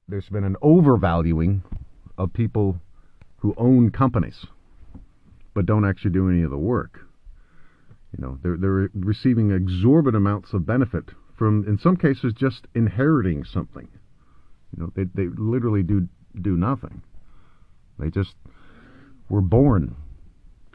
[0.08, 1.62] there's been an overvaluing
[2.16, 2.80] of people
[3.38, 4.46] who own companies
[5.54, 7.00] but don't actually do any of the work.
[8.16, 13.44] You know, they're they're receiving exorbitant amounts of benefit from, in some cases, just inheriting
[13.44, 13.88] something.
[14.76, 16.08] You know, they they literally do
[16.40, 17.02] do nothing.
[17.98, 18.34] They just
[19.28, 19.96] were born,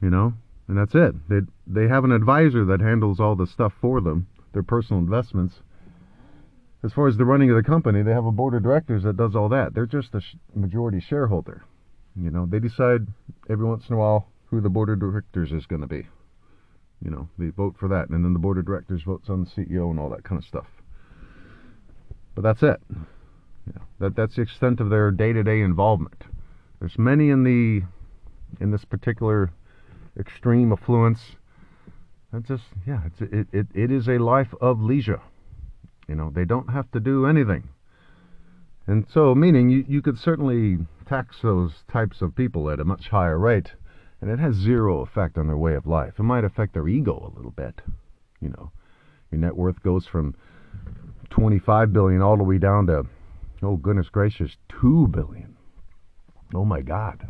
[0.01, 0.33] you know,
[0.67, 1.15] and that's it.
[1.29, 5.61] They they have an advisor that handles all the stuff for them, their personal investments.
[6.83, 9.15] As far as the running of the company, they have a board of directors that
[9.15, 9.73] does all that.
[9.73, 10.21] They're just a
[10.53, 11.63] majority shareholder.
[12.15, 13.07] You know, they decide
[13.49, 16.07] every once in a while who the board of directors is going to be.
[17.01, 19.49] You know, they vote for that, and then the board of directors votes on the
[19.49, 20.67] CEO and all that kind of stuff.
[22.35, 22.81] But that's it.
[23.67, 26.23] Yeah, that that's the extent of their day-to-day involvement.
[26.79, 27.83] There's many in the
[28.59, 29.51] in this particular
[30.19, 31.35] extreme affluence.
[32.31, 35.21] That's just yeah, it's it, it, it is a life of leisure.
[36.07, 37.69] You know, they don't have to do anything.
[38.85, 43.07] And so, meaning you, you could certainly tax those types of people at a much
[43.07, 43.71] higher rate
[44.23, 46.13] and it has zero effect on their way of life.
[46.17, 47.81] It might affect their ego a little bit.
[48.39, 48.71] You know,
[49.29, 50.33] your net worth goes from
[51.29, 53.05] 25 billion all the way down to,
[53.63, 55.55] oh goodness gracious, 2 billion.
[56.53, 57.27] Oh my God.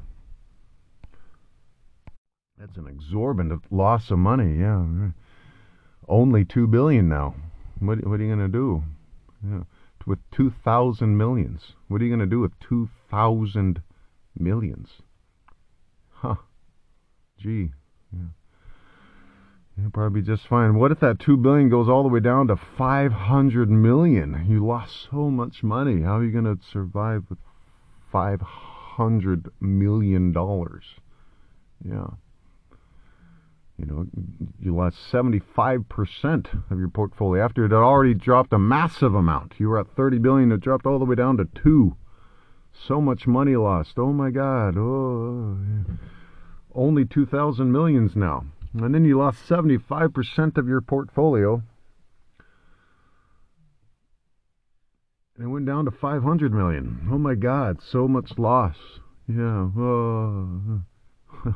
[2.58, 4.60] That's an exorbitant loss of money.
[4.60, 4.86] Yeah,
[6.08, 7.36] only 2 billion now.
[7.80, 8.84] What, what are you going to do?
[9.46, 9.64] Yeah.
[10.06, 11.62] With 2,000 millions.
[11.88, 13.82] What are you going to do with 2,000
[14.38, 14.90] millions?
[16.10, 16.36] Huh.
[17.38, 17.72] Gee,
[19.78, 20.76] You'll probably be just fine.
[20.76, 24.46] What if that two billion goes all the way down to five hundred million?
[24.48, 26.04] You lost so much money.
[26.04, 27.40] How are you going to survive with
[28.12, 30.84] five hundred million dollars?
[31.84, 32.08] Yeah.
[33.78, 34.06] You know,
[34.62, 39.54] you lost 75% of your portfolio after it had already dropped a massive amount.
[39.58, 41.98] You were at 30 billion, it dropped all the way down to 2.
[42.88, 43.98] So much money lost.
[43.98, 44.78] Oh my god.
[44.78, 45.58] Oh.
[46.76, 48.46] Only 2,000 millions now.
[48.74, 51.62] And then you lost 75% of your portfolio.
[55.38, 57.08] And it went down to 500 million.
[57.12, 58.78] Oh my God, so much loss.
[59.28, 59.70] Yeah.
[59.78, 60.82] Oh.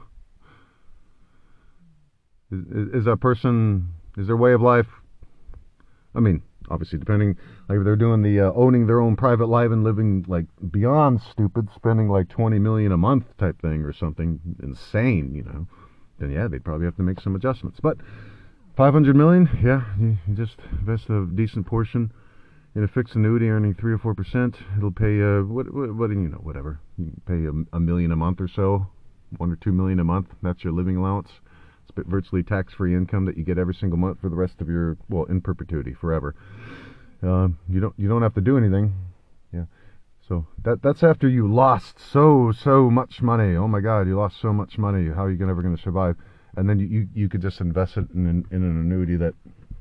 [2.51, 4.87] is, is, is that person, is their way of life,
[6.15, 7.37] I mean, obviously depending
[7.69, 11.21] like if they're doing the uh, owning their own private life and living like beyond
[11.21, 15.67] stupid spending like 20 million a month type thing or something insane you know
[16.19, 17.79] then yeah they'd probably have to make some adjustments.
[17.81, 17.97] But
[18.75, 22.11] 500 million yeah you, just invest a decent portion
[22.75, 24.55] in a fixed annuity earning 3 or 4 percent.
[24.77, 26.79] It'll pay uh what, what what you know whatever.
[26.97, 28.87] You pay a, a million a month or so
[29.37, 30.27] one or two million a month.
[30.41, 31.29] That's your living allowance.
[31.89, 34.97] It's virtually tax-free income that you get every single month for the rest of your
[35.09, 36.35] well in perpetuity forever.
[37.23, 38.93] Uh, you don't you don't have to do anything.
[40.27, 43.55] So that that's after you lost so so much money.
[43.55, 45.09] Oh my God, you lost so much money.
[45.09, 46.17] How are you ever going to survive?
[46.57, 49.35] And then you, you, you could just invest it in an, in an annuity that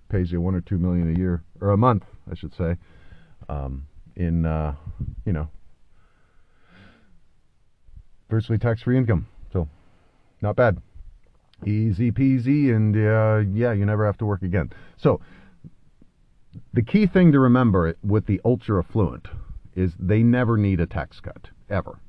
[0.08, 2.76] pays you one or two million a year or a month, I should say,
[3.48, 4.74] um, in uh,
[5.24, 5.48] you know
[8.30, 9.26] virtually tax-free income.
[9.52, 9.68] So
[10.42, 10.80] not bad.
[11.64, 14.70] Easy peasy, and uh, yeah, you never have to work again.
[14.98, 15.20] So,
[16.74, 19.26] the key thing to remember with the ultra affluent
[19.76, 22.00] is they never need a tax cut, ever.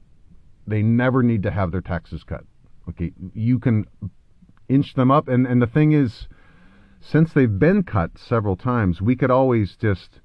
[0.65, 2.43] They never need to have their taxes cut.
[2.89, 3.86] Okay, you can
[4.68, 6.28] inch them up, and, and the thing is,
[6.99, 10.22] since they've been cut several times, we could always just,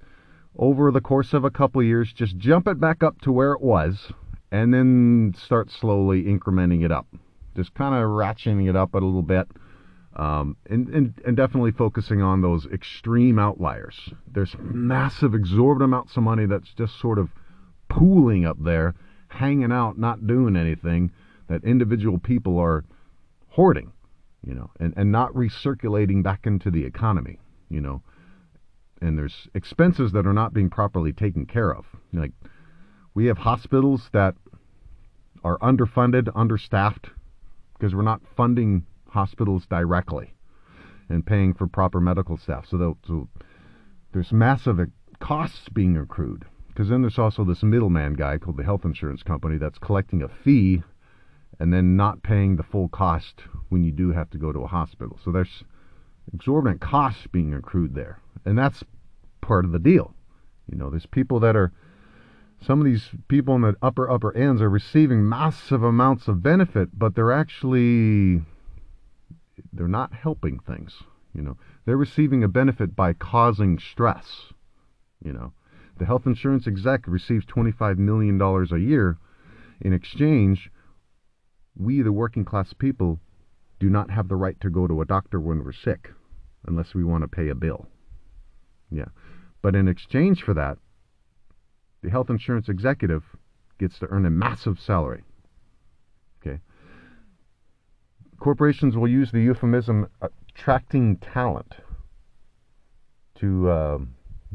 [0.56, 3.60] over the course of a couple years, just jump it back up to where it
[3.60, 4.12] was,
[4.50, 7.06] and then start slowly incrementing it up
[7.56, 9.48] just kind of ratcheting it up a little bit.
[10.14, 14.10] Um, and, and, and definitely focusing on those extreme outliers.
[14.30, 17.30] There's massive, exorbitant amounts of money that's just sort of
[17.88, 18.94] pooling up there,
[19.28, 21.12] hanging out, not doing anything,
[21.48, 22.84] that individual people are
[23.48, 23.92] hoarding,
[24.46, 27.38] you know, and, and not recirculating back into the economy,
[27.70, 28.02] you know.
[29.00, 31.86] And there's expenses that are not being properly taken care of.
[32.12, 32.32] Like,
[33.14, 34.34] we have hospitals that
[35.42, 37.08] are underfunded, understaffed,
[37.72, 40.34] because we're not funding hospitals directly
[41.08, 42.66] and paying for proper medical staff.
[42.66, 43.28] So, so
[44.12, 44.80] there's massive
[45.20, 46.44] costs being accrued.
[46.68, 50.28] Because then there's also this middleman guy called the health insurance company that's collecting a
[50.28, 50.82] fee
[51.60, 54.66] and then not paying the full cost when you do have to go to a
[54.66, 55.18] hospital.
[55.22, 55.64] So there's
[56.32, 58.20] exorbitant costs being accrued there.
[58.46, 58.82] And that's
[59.42, 60.14] part of the deal.
[60.70, 61.72] You know, there's people that are
[62.64, 66.96] some of these people in the upper upper ends are receiving massive amounts of benefit,
[66.96, 68.40] but they're actually
[69.72, 71.02] they're not helping things.
[71.34, 74.52] You know, they're receiving a benefit by causing stress.
[75.24, 75.52] You know,
[75.98, 79.18] the health insurance exec receives $25 million a year.
[79.80, 80.70] In exchange,
[81.76, 83.20] we, the working class people,
[83.78, 86.10] do not have the right to go to a doctor when we're sick
[86.66, 87.86] unless we want to pay a bill.
[88.90, 89.06] Yeah.
[89.62, 90.78] But in exchange for that,
[92.02, 93.24] the health insurance executive
[93.78, 95.22] gets to earn a massive salary.
[96.40, 96.60] Okay.
[98.42, 101.76] Corporations will use the euphemism attracting talent
[103.36, 103.98] to uh,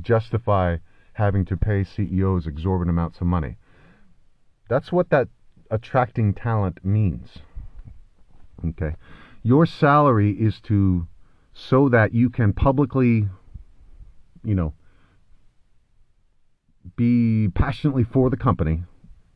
[0.02, 0.76] justify
[1.14, 3.56] having to pay CEOs exorbitant amounts of money.
[4.68, 5.30] That's what that
[5.72, 7.38] attracting talent means.
[8.68, 8.94] Okay.
[9.42, 11.08] Your salary is to
[11.54, 13.30] so that you can publicly,
[14.44, 14.74] you know,
[16.98, 18.84] be passionately for the company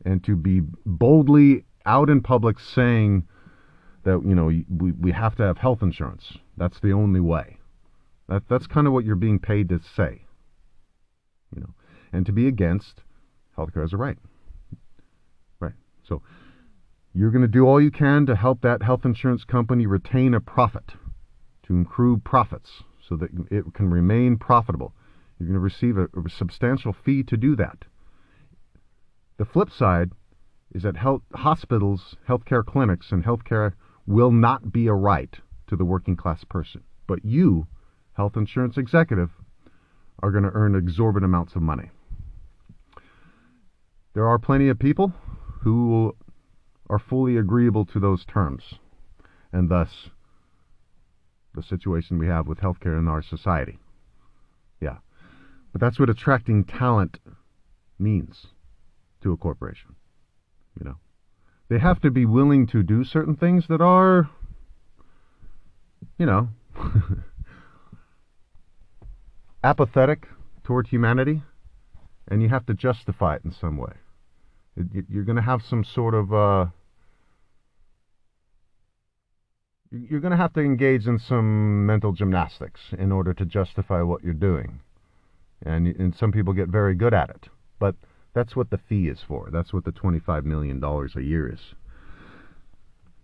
[0.04, 3.26] and to be boldly out in public saying
[4.04, 6.38] that you know we, we have to have health insurance.
[6.56, 7.58] That's the only way.
[8.28, 10.22] That that's kind of what you're being paid to say
[11.54, 11.74] you know.
[12.12, 13.02] And to be against
[13.56, 14.18] healthcare as a right.
[15.60, 15.74] Right.
[16.06, 16.22] So
[17.14, 20.40] you're going to do all you can to help that health insurance company retain a
[20.40, 20.92] profit
[21.66, 24.94] to accrue profits so that it can remain profitable.
[25.38, 27.84] You're going to receive a, a substantial fee to do that.
[29.38, 30.12] The flip side
[30.74, 33.72] is that health, hospitals, healthcare clinics, and healthcare
[34.06, 35.38] will not be a right
[35.68, 36.82] to the working class person.
[37.06, 37.66] But you,
[38.14, 39.30] health insurance executive,
[40.22, 41.90] are going to earn exorbitant amounts of money.
[44.14, 45.12] There are plenty of people
[45.62, 46.14] who
[46.90, 48.74] are fully agreeable to those terms,
[49.52, 50.10] and thus
[51.54, 53.78] the situation we have with healthcare in our society.
[54.80, 54.98] Yeah.
[55.72, 57.18] But that's what attracting talent
[57.98, 58.46] means
[59.22, 59.94] to a corporation.
[60.78, 60.96] You know,
[61.72, 64.28] they have to be willing to do certain things that are,
[66.18, 66.48] you know,
[69.64, 70.26] apathetic
[70.64, 71.42] toward humanity,
[72.28, 73.94] and you have to justify it in some way.
[75.08, 76.66] You're going to have some sort of uh,
[79.90, 84.22] you're going to have to engage in some mental gymnastics in order to justify what
[84.22, 84.80] you're doing
[85.64, 87.48] and and some people get very good at it.
[87.78, 87.94] But
[88.34, 89.48] that's what the fee is for.
[89.52, 91.60] That's what the twenty-five million dollars a year is.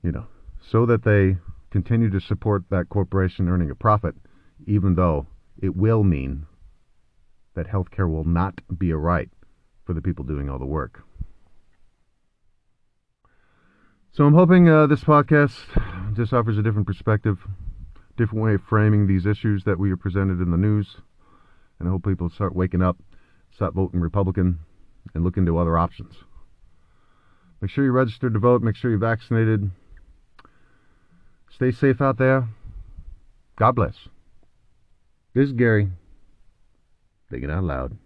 [0.03, 0.27] You know,
[0.61, 1.39] so that they
[1.71, 4.15] continue to support that corporation earning a profit,
[4.67, 5.27] even though
[5.61, 6.47] it will mean
[7.55, 9.31] that healthcare will not be a right
[9.85, 11.03] for the people doing all the work.
[14.13, 15.55] So I'm hoping uh, this podcast
[16.17, 17.39] just offers a different perspective,
[18.17, 20.97] different way of framing these issues that we are presented in the news
[21.79, 22.99] and I hope people start waking up,
[23.55, 24.59] stop voting Republican,
[25.15, 26.15] and look into other options.
[27.61, 28.63] Make sure you're registered to vote.
[28.63, 29.71] Make sure you're vaccinated.
[31.51, 32.49] Stay safe out there.
[33.57, 33.95] God bless.
[35.35, 35.89] This is Gary.
[37.31, 37.97] Thinking out loud.